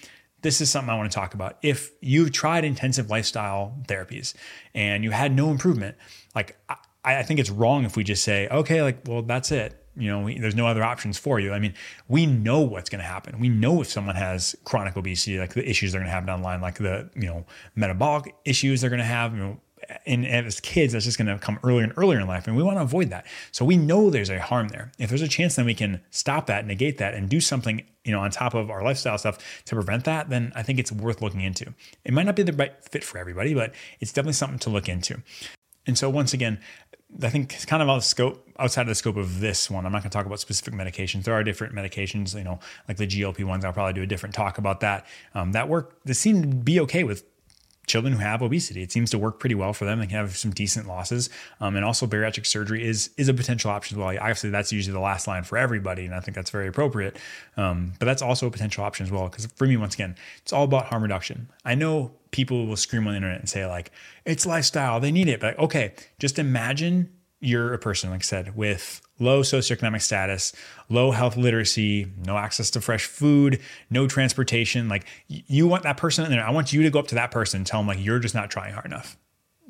this 0.43 0.61
is 0.61 0.71
something 0.71 0.91
I 0.91 0.97
want 0.97 1.11
to 1.11 1.15
talk 1.15 1.35
about. 1.35 1.59
If 1.63 1.91
you've 2.01 2.33
tried 2.33 2.65
intensive 2.65 3.11
lifestyle 3.11 3.77
therapies 3.89 4.35
and 4.75 5.05
you 5.05 5.11
had 5.11 5.35
no 5.35 5.51
improvement, 5.51 5.97
like 6.35 6.57
I, 6.69 6.77
I 7.05 7.23
think 7.23 7.41
it's 7.41 7.51
wrong 7.51 7.85
if 7.85 7.97
we 7.97 8.05
just 8.05 8.25
say, 8.25 8.49
okay, 8.49 8.83
like, 8.83 9.01
well, 9.07 9.23
that's 9.23 9.51
it 9.53 9.85
you 9.99 10.09
know, 10.09 10.21
we, 10.21 10.39
there's 10.39 10.55
no 10.55 10.67
other 10.67 10.85
options 10.85 11.19
for 11.19 11.41
you. 11.41 11.53
I 11.53 11.59
mean, 11.59 11.75
we 12.07 12.25
know 12.25 12.61
what's 12.61 12.89
going 12.89 13.01
to 13.01 13.07
happen. 13.07 13.39
We 13.41 13.49
know 13.49 13.81
if 13.81 13.89
someone 13.89 14.15
has 14.15 14.55
chronic 14.65 14.97
obesity, 14.97 15.39
like 15.39 15.55
the 15.55 15.69
issues 15.69 15.93
they're 15.93 16.01
going 16.01 16.09
to 16.09 16.15
have 16.15 16.25
down 16.25 16.41
the 16.41 16.45
line, 16.45 16.61
like 16.61 16.79
the, 16.79 17.11
you 17.17 17.27
know, 17.27 17.45
metabolic 17.75 18.35
issues 18.45 18.81
they're 18.81 18.91
going 18.91 18.99
to 18.99 19.05
have, 19.05 19.35
you 19.35 19.41
know, 19.41 19.61
and, 20.07 20.27
as 20.27 20.61
kids, 20.61 20.93
that's 20.93 21.05
just 21.05 21.19
going 21.19 21.29
to 21.29 21.39
come 21.39 21.59
earlier 21.63 21.85
and 21.85 21.93
earlier 21.97 22.21
in 22.21 22.27
life. 22.27 22.47
And 22.47 22.57
we 22.57 22.63
want 22.63 22.79
to 22.79 22.83
avoid 22.83 23.11
that. 23.11 23.27
So 23.53 23.65
we 23.65 23.77
know 23.77 24.11
there's 24.11 24.31
a 24.31 24.41
harm 24.41 24.69
there. 24.69 24.93
If 24.99 25.09
there's 25.09 25.23
a 25.23 25.29
chance, 25.29 25.57
then 25.57 25.65
we 25.67 25.75
can 25.75 26.01
stop 26.11 26.47
that, 26.47 26.67
negate 26.67 26.99
that, 26.99 27.15
and 27.15 27.29
do 27.29 27.41
something, 27.41 27.83
you 28.05 28.13
know, 28.13 28.21
on 28.21 28.31
top 28.31 28.55
of 28.55 28.71
our 28.71 28.83
lifestyle 28.83 29.19
stuff 29.19 29.63
to 29.65 29.75
prevent 29.75 30.05
that, 30.05 30.29
then 30.31 30.53
I 30.55 30.63
think 30.63 30.79
it's 30.79 30.93
worth 30.93 31.23
looking 31.23 31.41
into. 31.41 31.75
It 32.05 32.13
might 32.13 32.27
not 32.27 32.37
be 32.37 32.43
the 32.43 32.53
right 32.53 32.73
fit 32.85 33.05
for 33.05 33.19
everybody, 33.19 33.55
but 33.55 33.75
it's 34.01 34.13
definitely 34.13 34.35
something 34.35 34.59
to 34.61 34.71
look 34.71 34.89
into. 34.89 35.23
And 35.87 35.97
so 35.97 36.11
once 36.11 36.35
again, 36.35 36.61
I 37.23 37.31
think 37.31 37.55
it's 37.55 37.65
kind 37.65 37.83
of 37.83 37.89
out 37.89 37.97
of 37.97 38.05
scope 38.05 38.47
outside 38.59 38.83
of 38.83 38.89
the 38.89 38.95
scope 38.95 39.17
of 39.17 39.41
this 39.41 39.71
one. 39.71 39.87
I'm 39.87 39.93
not 39.93 40.03
going 40.03 40.11
to 40.11 40.17
talk 40.17 40.27
about 40.27 40.41
specific 40.41 40.75
medications. 40.75 41.25
There 41.25 41.33
are 41.33 41.43
different 41.43 41.75
medications, 41.75 42.37
you 42.37 42.45
know, 42.45 42.59
like 42.87 42.99
the 42.99 43.07
GLP-1s. 43.07 43.65
I'll 43.65 43.73
probably 43.73 43.95
do 43.95 44.03
a 44.03 44.07
different 44.07 44.35
talk 44.35 44.59
about 44.59 44.81
that. 44.81 45.07
Um, 45.35 45.53
that 45.53 45.69
work. 45.69 45.99
They 46.05 46.13
seem 46.13 46.43
to 46.43 46.49
be 46.49 46.81
okay 46.81 47.05
with 47.05 47.25
children 47.89 48.13
who 48.13 48.19
have 48.21 48.43
obesity. 48.43 48.83
It 48.83 48.93
seems 48.93 49.11
to 49.11 49.19
work 49.19 49.41
pretty 49.41 49.55
well 49.55 49.73
for 49.73 49.85
them. 49.85 49.99
They 49.99 50.07
can 50.07 50.17
have 50.17 50.37
some 50.37 50.53
decent 50.53 50.87
losses. 50.87 51.31
Um, 51.61 51.77
and 51.77 51.85
also 51.85 52.07
bariatric 52.07 52.47
surgery 52.47 52.87
is 52.87 53.11
is 53.17 53.29
a 53.29 53.35
potential 53.35 53.71
option 53.71 53.97
as 53.97 53.99
well. 53.99 54.17
Obviously, 54.19 54.51
that's 54.51 54.73
usually 54.73 54.93
the 54.93 55.01
last 55.01 55.27
line 55.27 55.43
for 55.43 55.59
everybody, 55.59 56.05
and 56.05 56.15
I 56.15 56.21
think 56.21 56.35
that's 56.35 56.51
very 56.51 56.69
appropriate. 56.69 57.17
Um, 57.57 57.95
but 57.99 58.07
that's 58.07 58.23
also 58.23 58.47
a 58.47 58.51
potential 58.51 58.85
option 58.85 59.05
as 59.05 59.13
well. 59.13 59.29
Because 59.29 59.47
for 59.47 59.67
me, 59.67 59.77
once 59.77 59.95
again, 59.95 60.17
it's 60.43 60.53
all 60.53 60.65
about 60.65 60.87
harm 60.87 61.03
reduction. 61.03 61.49
I 61.65 61.75
know 61.75 62.13
people 62.31 62.67
will 62.67 62.77
scream 62.77 63.07
on 63.07 63.13
the 63.13 63.17
internet 63.17 63.41
and 63.41 63.49
say 63.49 63.67
like, 63.67 63.91
it's 64.25 64.45
lifestyle, 64.47 65.01
they 65.01 65.13
need 65.13 65.29
it. 65.29 65.41
But 65.41 65.59
okay, 65.59 65.95
just 66.19 66.39
imagine 66.39 67.11
you're 67.41 67.73
a 67.73 67.79
person, 67.79 68.11
like 68.11 68.21
I 68.21 68.23
said, 68.23 68.57
with 68.57 69.01
low 69.19 69.43
socioeconomic 69.43 70.03
status, 70.03 70.53
low 70.89 71.11
health 71.11 71.37
literacy, 71.37 72.07
no 72.25 72.37
access 72.37 72.71
to 72.71 72.81
fresh 72.81 73.05
food, 73.05 73.61
no 73.91 74.07
transportation. 74.07 74.89
Like 74.89 75.05
you 75.29 75.67
want 75.67 75.83
that 75.83 75.97
person 75.97 76.25
in 76.25 76.31
there. 76.31 76.45
I 76.45 76.51
want 76.51 76.73
you 76.73 76.83
to 76.83 76.91
go 76.91 76.99
up 76.99 77.09
to 77.09 77.15
that 77.17 77.31
person 77.31 77.59
and 77.59 77.67
tell 77.67 77.81
them 77.81 77.87
like 77.87 78.03
you're 78.03 78.19
just 78.19 78.35
not 78.35 78.51
trying 78.51 78.73
hard 78.75 78.87
enough. 78.87 79.17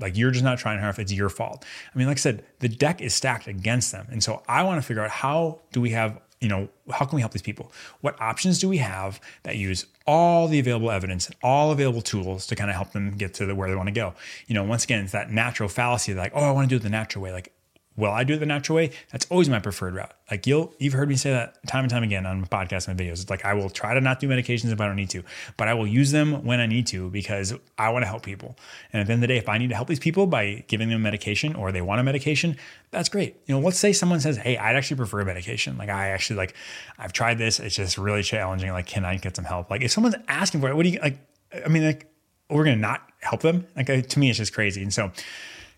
Like 0.00 0.16
you're 0.16 0.30
just 0.30 0.44
not 0.44 0.58
trying 0.58 0.78
hard 0.78 0.88
enough. 0.90 0.98
It's 0.98 1.12
your 1.12 1.28
fault. 1.28 1.64
I 1.92 1.98
mean, 1.98 2.06
like 2.06 2.18
I 2.18 2.20
said, 2.20 2.44
the 2.60 2.68
deck 2.68 3.00
is 3.00 3.14
stacked 3.14 3.48
against 3.48 3.92
them. 3.92 4.06
And 4.10 4.22
so 4.22 4.42
I 4.48 4.62
want 4.62 4.80
to 4.80 4.86
figure 4.86 5.02
out 5.02 5.10
how 5.10 5.60
do 5.72 5.80
we 5.80 5.90
have, 5.90 6.20
you 6.40 6.48
know, 6.48 6.68
how 6.90 7.04
can 7.04 7.16
we 7.16 7.20
help 7.20 7.32
these 7.32 7.42
people? 7.42 7.72
What 8.00 8.20
options 8.20 8.60
do 8.60 8.68
we 8.68 8.76
have 8.76 9.20
that 9.42 9.56
use 9.56 9.86
all 10.06 10.46
the 10.46 10.60
available 10.60 10.92
evidence 10.92 11.26
and 11.26 11.34
all 11.42 11.72
available 11.72 12.00
tools 12.00 12.46
to 12.46 12.54
kind 12.54 12.70
of 12.70 12.76
help 12.76 12.92
them 12.92 13.16
get 13.16 13.34
to 13.34 13.46
the, 13.46 13.56
where 13.56 13.68
they 13.68 13.74
want 13.74 13.88
to 13.88 13.92
go? 13.92 14.14
You 14.46 14.54
know, 14.54 14.62
once 14.62 14.84
again, 14.84 15.02
it's 15.02 15.12
that 15.12 15.32
natural 15.32 15.68
fallacy 15.68 16.14
like, 16.14 16.30
oh, 16.32 16.44
I 16.44 16.52
want 16.52 16.68
to 16.68 16.72
do 16.72 16.76
it 16.76 16.84
the 16.84 16.90
natural 16.90 17.24
way. 17.24 17.32
Like 17.32 17.52
will 17.98 18.12
I 18.12 18.22
do 18.22 18.34
it 18.34 18.38
the 18.38 18.46
natural 18.46 18.76
way? 18.76 18.92
That's 19.10 19.26
always 19.26 19.48
my 19.48 19.58
preferred 19.58 19.94
route. 19.94 20.14
Like 20.30 20.46
you'll, 20.46 20.72
you've 20.78 20.92
heard 20.92 21.08
me 21.08 21.16
say 21.16 21.30
that 21.32 21.58
time 21.66 21.82
and 21.82 21.90
time 21.90 22.04
again 22.04 22.26
on 22.26 22.46
podcasts 22.46 22.86
and 22.86 22.98
videos. 22.98 23.20
It's 23.20 23.28
like 23.28 23.44
I 23.44 23.54
will 23.54 23.68
try 23.68 23.92
to 23.92 24.00
not 24.00 24.20
do 24.20 24.28
medications 24.28 24.70
if 24.70 24.80
I 24.80 24.86
don't 24.86 24.94
need 24.94 25.10
to, 25.10 25.24
but 25.56 25.66
I 25.66 25.74
will 25.74 25.86
use 25.86 26.12
them 26.12 26.44
when 26.44 26.60
I 26.60 26.66
need 26.66 26.86
to 26.88 27.10
because 27.10 27.52
I 27.76 27.90
want 27.90 28.04
to 28.04 28.06
help 28.06 28.22
people. 28.22 28.56
And 28.92 29.00
at 29.00 29.08
the 29.08 29.14
end 29.14 29.18
of 29.18 29.28
the 29.28 29.34
day, 29.34 29.36
if 29.36 29.48
I 29.48 29.58
need 29.58 29.70
to 29.70 29.74
help 29.74 29.88
these 29.88 29.98
people 29.98 30.28
by 30.28 30.64
giving 30.68 30.90
them 30.90 31.02
medication 31.02 31.56
or 31.56 31.72
they 31.72 31.82
want 31.82 32.00
a 32.00 32.04
medication, 32.04 32.56
that's 32.92 33.08
great. 33.08 33.36
You 33.46 33.56
know, 33.56 33.60
let's 33.60 33.78
say 33.78 33.92
someone 33.92 34.20
says, 34.20 34.36
"Hey, 34.36 34.56
I'd 34.56 34.76
actually 34.76 34.98
prefer 34.98 35.20
a 35.20 35.24
medication. 35.24 35.76
Like 35.76 35.88
I 35.88 36.10
actually 36.10 36.36
like, 36.36 36.54
I've 36.98 37.12
tried 37.12 37.38
this. 37.38 37.58
It's 37.58 37.74
just 37.74 37.98
really 37.98 38.22
challenging. 38.22 38.70
Like, 38.70 38.86
can 38.86 39.04
I 39.04 39.16
get 39.16 39.34
some 39.34 39.44
help? 39.44 39.70
Like 39.70 39.82
if 39.82 39.90
someone's 39.90 40.16
asking 40.28 40.60
for 40.60 40.68
it, 40.68 40.76
what 40.76 40.84
do 40.84 40.90
you 40.90 41.00
like? 41.00 41.18
I 41.52 41.68
mean, 41.68 41.84
like 41.84 42.06
we're 42.48 42.64
gonna 42.64 42.76
not 42.76 43.02
help 43.20 43.40
them. 43.40 43.66
Like 43.76 44.08
to 44.08 44.18
me, 44.18 44.30
it's 44.30 44.38
just 44.38 44.54
crazy. 44.54 44.82
And 44.82 44.94
so 44.94 45.10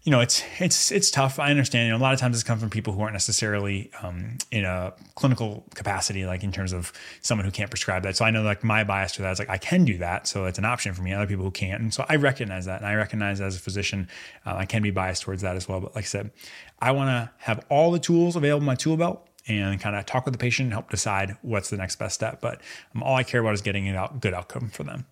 you 0.03 0.11
know, 0.11 0.21
it's 0.21 0.43
it's 0.59 0.91
it's 0.91 1.11
tough. 1.11 1.39
I 1.39 1.51
understand. 1.51 1.87
You 1.87 1.93
know, 1.93 1.99
a 1.99 2.03
lot 2.03 2.15
of 2.15 2.21
times 2.21 2.35
it's 2.35 2.43
come 2.43 2.59
from 2.59 2.71
people 2.71 2.95
who 2.95 3.03
aren't 3.03 3.13
necessarily 3.13 3.91
um, 4.03 4.39
in 4.51 4.65
a 4.65 4.95
clinical 5.15 5.67
capacity, 5.75 6.25
like 6.25 6.43
in 6.43 6.53
terms 6.53 6.73
of 6.73 6.91
someone 7.21 7.45
who 7.45 7.51
can't 7.51 7.71
prescribe 7.71 8.03
that. 8.05 8.17
So 8.17 8.25
I 8.25 8.31
know, 8.31 8.43
like 8.43 8.65
my 8.65 8.83
bias 8.83 9.13
to 9.13 9.23
that 9.23 9.33
is 9.33 9.39
like 9.39 9.51
I 9.51 9.59
can 9.59 9.85
do 9.85 9.99
that, 9.99 10.27
so 10.27 10.47
it's 10.47 10.59
an 10.59 10.65
option 10.65 10.95
for 10.95 11.03
me. 11.03 11.13
Other 11.13 11.27
people 11.27 11.45
who 11.45 11.51
can't, 11.51 11.83
and 11.83 11.93
so 11.93 12.07
I 12.09 12.17
recognize 12.17 12.65
that, 12.65 12.79
and 12.79 12.87
I 12.87 12.95
recognize 12.95 13.43
as 13.43 13.57
a 13.57 13.59
physician, 13.59 14.09
uh, 14.47 14.55
I 14.55 14.65
can 14.65 14.83
be 14.83 14.91
biased 14.91 15.23
towards 15.23 15.43
that 15.43 15.55
as 15.55 15.69
well. 15.69 15.81
But 15.81 15.95
like 15.95 16.05
I 16.05 16.09
said, 16.09 16.31
I 16.79 16.93
want 16.93 17.09
to 17.09 17.31
have 17.45 17.63
all 17.69 17.91
the 17.91 17.99
tools 17.99 18.37
available 18.37 18.63
in 18.63 18.67
my 18.67 18.77
tool 18.77 18.97
belt 18.97 19.29
and 19.49 19.79
kind 19.81 19.97
of 19.97 20.07
talk 20.07 20.25
with 20.25 20.33
the 20.33 20.39
patient 20.39 20.67
and 20.67 20.73
help 20.73 20.89
decide 20.89 21.37
what's 21.43 21.69
the 21.69 21.77
next 21.77 21.97
best 21.97 22.15
step. 22.15 22.41
But 22.41 22.63
um, 22.95 23.03
all 23.03 23.17
I 23.17 23.23
care 23.23 23.43
about 23.43 23.53
is 23.53 23.61
getting 23.61 23.87
a 23.89 24.11
good 24.19 24.33
outcome 24.33 24.71
for 24.71 24.83
them. 24.83 25.05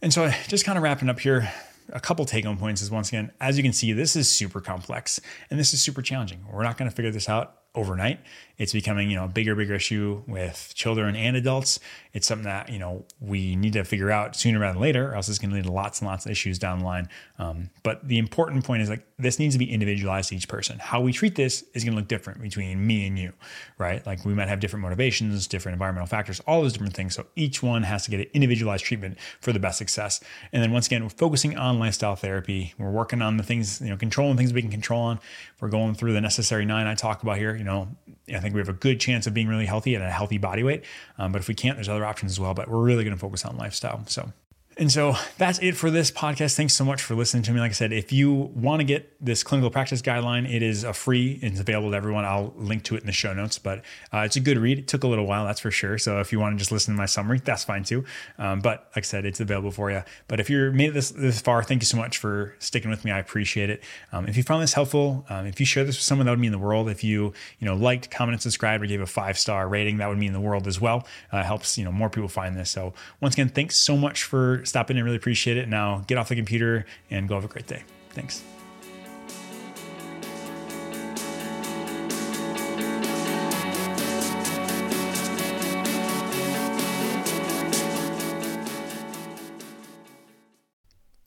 And 0.00 0.12
so, 0.12 0.32
just 0.48 0.64
kind 0.64 0.76
of 0.76 0.82
wrapping 0.82 1.08
up 1.08 1.20
here, 1.20 1.52
a 1.90 2.00
couple 2.00 2.24
take 2.24 2.44
home 2.44 2.58
points 2.58 2.82
is 2.82 2.90
once 2.90 3.08
again, 3.08 3.32
as 3.40 3.56
you 3.56 3.62
can 3.62 3.72
see, 3.72 3.92
this 3.92 4.16
is 4.16 4.28
super 4.28 4.60
complex 4.60 5.20
and 5.50 5.58
this 5.58 5.74
is 5.74 5.80
super 5.80 6.02
challenging. 6.02 6.44
We're 6.50 6.64
not 6.64 6.78
going 6.78 6.90
to 6.90 6.94
figure 6.94 7.10
this 7.10 7.28
out 7.28 7.58
overnight. 7.74 8.20
It's 8.62 8.72
becoming, 8.72 9.10
you 9.10 9.16
know, 9.16 9.24
a 9.24 9.28
bigger, 9.28 9.56
bigger 9.56 9.74
issue 9.74 10.22
with 10.28 10.70
children 10.76 11.16
and 11.16 11.34
adults. 11.34 11.80
It's 12.12 12.28
something 12.28 12.44
that, 12.44 12.68
you 12.68 12.78
know, 12.78 13.04
we 13.18 13.56
need 13.56 13.72
to 13.72 13.82
figure 13.82 14.12
out 14.12 14.36
sooner 14.36 14.60
rather 14.60 14.74
than 14.74 14.82
later, 14.82 15.10
or 15.10 15.16
else 15.16 15.28
it's 15.28 15.40
going 15.40 15.50
to 15.50 15.56
lead 15.56 15.64
to 15.64 15.72
lots 15.72 16.00
and 16.00 16.06
lots 16.06 16.26
of 16.26 16.30
issues 16.30 16.60
down 16.60 16.78
the 16.78 16.84
line. 16.84 17.08
Um, 17.40 17.70
but 17.82 18.06
the 18.06 18.18
important 18.18 18.64
point 18.64 18.82
is 18.82 18.88
like 18.88 19.04
this 19.18 19.40
needs 19.40 19.56
to 19.56 19.58
be 19.58 19.68
individualized 19.68 20.28
to 20.28 20.36
each 20.36 20.46
person. 20.46 20.78
How 20.78 21.00
we 21.00 21.12
treat 21.12 21.34
this 21.34 21.64
is 21.74 21.82
going 21.82 21.94
to 21.94 21.98
look 21.98 22.06
different 22.06 22.40
between 22.40 22.86
me 22.86 23.04
and 23.04 23.18
you, 23.18 23.32
right? 23.78 24.06
Like 24.06 24.24
we 24.24 24.32
might 24.32 24.46
have 24.46 24.60
different 24.60 24.84
motivations, 24.84 25.48
different 25.48 25.74
environmental 25.74 26.06
factors, 26.06 26.38
all 26.46 26.62
those 26.62 26.74
different 26.74 26.94
things. 26.94 27.16
So 27.16 27.26
each 27.34 27.64
one 27.64 27.82
has 27.82 28.04
to 28.04 28.12
get 28.12 28.20
an 28.20 28.26
individualized 28.32 28.84
treatment 28.84 29.18
for 29.40 29.52
the 29.52 29.58
best 29.58 29.76
success. 29.76 30.20
And 30.52 30.62
then 30.62 30.70
once 30.70 30.86
again, 30.86 31.02
we're 31.02 31.08
focusing 31.08 31.56
on 31.56 31.80
lifestyle 31.80 32.14
therapy. 32.14 32.74
We're 32.78 32.92
working 32.92 33.22
on 33.22 33.38
the 33.38 33.42
things, 33.42 33.80
you 33.80 33.90
know, 33.90 33.96
controlling 33.96 34.36
things 34.36 34.52
we 34.52 34.62
can 34.62 34.70
control 34.70 35.02
on. 35.02 35.18
We're 35.60 35.68
going 35.68 35.94
through 35.94 36.12
the 36.12 36.20
necessary 36.20 36.64
nine 36.64 36.86
I 36.86 36.94
talk 36.94 37.24
about 37.24 37.38
here. 37.38 37.56
You 37.56 37.64
know, 37.64 37.88
I 38.34 38.40
think 38.40 38.54
we 38.54 38.60
have 38.60 38.68
a 38.68 38.74
good 38.74 39.00
chance 39.00 39.26
of 39.26 39.34
being 39.34 39.48
really 39.48 39.66
healthy 39.66 39.94
and 39.94 40.04
a 40.04 40.10
healthy 40.10 40.38
body 40.38 40.62
weight. 40.62 40.84
Um, 41.18 41.32
but 41.32 41.40
if 41.40 41.48
we 41.48 41.54
can't, 41.54 41.76
there's 41.76 41.88
other 41.88 42.04
options 42.04 42.32
as 42.32 42.40
well. 42.40 42.54
But 42.54 42.68
we're 42.68 42.82
really 42.82 43.04
going 43.04 43.16
to 43.16 43.20
focus 43.20 43.44
on 43.44 43.56
lifestyle. 43.56 44.04
So 44.06 44.32
and 44.76 44.90
so 44.90 45.14
that's 45.38 45.58
it 45.58 45.76
for 45.76 45.90
this 45.90 46.10
podcast. 46.10 46.56
Thanks 46.56 46.74
so 46.74 46.84
much 46.84 47.02
for 47.02 47.14
listening 47.14 47.42
to 47.44 47.52
me. 47.52 47.60
Like 47.60 47.70
I 47.70 47.74
said, 47.74 47.92
if 47.92 48.12
you 48.12 48.32
want 48.32 48.80
to 48.80 48.84
get 48.84 49.14
this 49.24 49.42
clinical 49.42 49.70
practice 49.70 50.00
guideline, 50.00 50.50
it 50.50 50.62
is 50.62 50.84
a 50.84 50.92
free. 50.92 51.38
It's 51.42 51.60
available 51.60 51.90
to 51.90 51.96
everyone. 51.96 52.24
I'll 52.24 52.54
link 52.56 52.82
to 52.84 52.96
it 52.96 53.00
in 53.00 53.06
the 53.06 53.12
show 53.12 53.34
notes. 53.34 53.58
But 53.58 53.80
uh, 54.12 54.18
it's 54.20 54.36
a 54.36 54.40
good 54.40 54.58
read. 54.58 54.78
It 54.78 54.88
took 54.88 55.04
a 55.04 55.06
little 55.06 55.26
while, 55.26 55.44
that's 55.44 55.60
for 55.60 55.70
sure. 55.70 55.98
So 55.98 56.20
if 56.20 56.32
you 56.32 56.40
want 56.40 56.54
to 56.54 56.58
just 56.58 56.72
listen 56.72 56.94
to 56.94 56.98
my 56.98 57.06
summary, 57.06 57.40
that's 57.44 57.64
fine 57.64 57.84
too. 57.84 58.04
Um, 58.38 58.60
but 58.60 58.90
like 58.96 58.98
I 58.98 59.06
said, 59.06 59.24
it's 59.26 59.40
available 59.40 59.70
for 59.70 59.90
you. 59.90 60.02
But 60.28 60.40
if 60.40 60.48
you're 60.48 60.72
made 60.72 60.90
it 60.90 60.94
this 60.94 61.10
this 61.10 61.40
far, 61.40 61.62
thank 61.62 61.82
you 61.82 61.86
so 61.86 61.96
much 61.96 62.18
for 62.18 62.54
sticking 62.58 62.90
with 62.90 63.04
me. 63.04 63.10
I 63.10 63.18
appreciate 63.18 63.68
it. 63.68 63.82
Um, 64.10 64.26
if 64.26 64.36
you 64.36 64.42
found 64.42 64.62
this 64.62 64.72
helpful, 64.72 65.26
um, 65.28 65.46
if 65.46 65.60
you 65.60 65.66
share 65.66 65.84
this 65.84 65.96
with 65.96 66.02
someone, 66.02 66.26
that 66.26 66.32
would 66.32 66.40
mean 66.40 66.52
the 66.52 66.58
world. 66.58 66.88
If 66.88 67.04
you 67.04 67.32
you 67.58 67.66
know 67.66 67.74
liked, 67.74 68.10
commented, 68.10 68.42
subscribed, 68.42 68.82
or 68.82 68.86
gave 68.86 69.00
a 69.00 69.06
five 69.06 69.38
star 69.38 69.68
rating, 69.68 69.98
that 69.98 70.08
would 70.08 70.18
mean 70.18 70.32
the 70.32 70.40
world 70.40 70.66
as 70.66 70.80
well. 70.80 71.06
Uh, 71.30 71.42
helps 71.42 71.76
you 71.76 71.84
know 71.84 71.92
more 71.92 72.08
people 72.08 72.28
find 72.28 72.56
this. 72.56 72.70
So 72.70 72.94
once 73.20 73.34
again, 73.34 73.48
thanks 73.50 73.76
so 73.76 73.96
much 73.96 74.22
for 74.24 74.64
stopping. 74.72 74.96
I 74.96 75.00
really 75.00 75.16
appreciate 75.16 75.58
it. 75.58 75.68
Now 75.68 76.02
get 76.06 76.16
off 76.16 76.30
the 76.30 76.34
computer 76.34 76.86
and 77.10 77.28
go 77.28 77.34
have 77.34 77.44
a 77.44 77.48
great 77.48 77.66
day. 77.66 77.82
Thanks. 78.10 78.42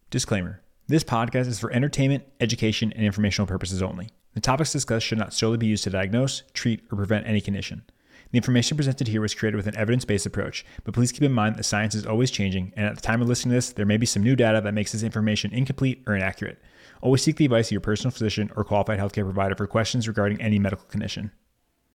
Disclaimer 0.10 0.62
This 0.88 1.03
podcast 1.03 1.47
is 1.47 1.60
for 1.60 1.71
entertainment, 1.71 2.23
education, 2.39 2.91
and 2.93 3.05
informational 3.05 3.45
purposes 3.45 3.84
only. 3.84 4.10
The 4.34 4.39
topics 4.39 4.71
discussed 4.71 5.05
should 5.05 5.17
not 5.19 5.34
solely 5.34 5.58
be 5.58 5.67
used 5.67 5.84
to 5.84 5.91
diagnose, 5.91 6.41
treat, 6.53 6.81
or 6.91 6.95
prevent 6.95 7.27
any 7.27 7.41
condition. 7.41 7.84
The 8.36 8.39
information 8.39 8.76
presented 8.76 9.08
here 9.08 9.21
was 9.21 9.34
created 9.34 9.56
with 9.56 9.65
an 9.65 9.78
evidence 9.78 10.04
based 10.04 10.26
approach, 10.26 10.65
but 10.84 10.93
please 10.93 11.13
keep 11.13 11.24
in 11.24 11.32
mind 11.32 11.56
that 11.56 11.63
science 11.63 11.95
is 11.95 12.06
always 12.06 12.30
changing, 12.30 12.74
and 12.76 12.86
at 12.86 12.95
the 12.95 13.02
time 13.02 13.21
of 13.21 13.30
listening 13.30 13.52
to 13.52 13.56
this, 13.56 13.71
there 13.71 13.86
may 13.86 13.95
be 13.95 14.06
some 14.06 14.24
new 14.24 14.36
data 14.36 14.60
that 14.60 14.74
makes 14.74 14.91
this 14.91 15.04
information 15.04 15.54
incomplete 15.54 16.04
or 16.06 16.17
inaccurate. 16.17 16.62
Always 17.02 17.24
seek 17.24 17.38
the 17.38 17.45
advice 17.45 17.67
of 17.67 17.71
your 17.71 17.80
personal 17.80 18.12
physician 18.12 18.52
or 18.58 18.65
qualified 18.65 19.00
healthcare 19.00 19.24
provider 19.24 19.56
for 19.56 19.67
questions 19.67 20.06
regarding 20.06 20.41
any 20.41 20.60
medical 20.60 20.86
condition. 20.88 21.32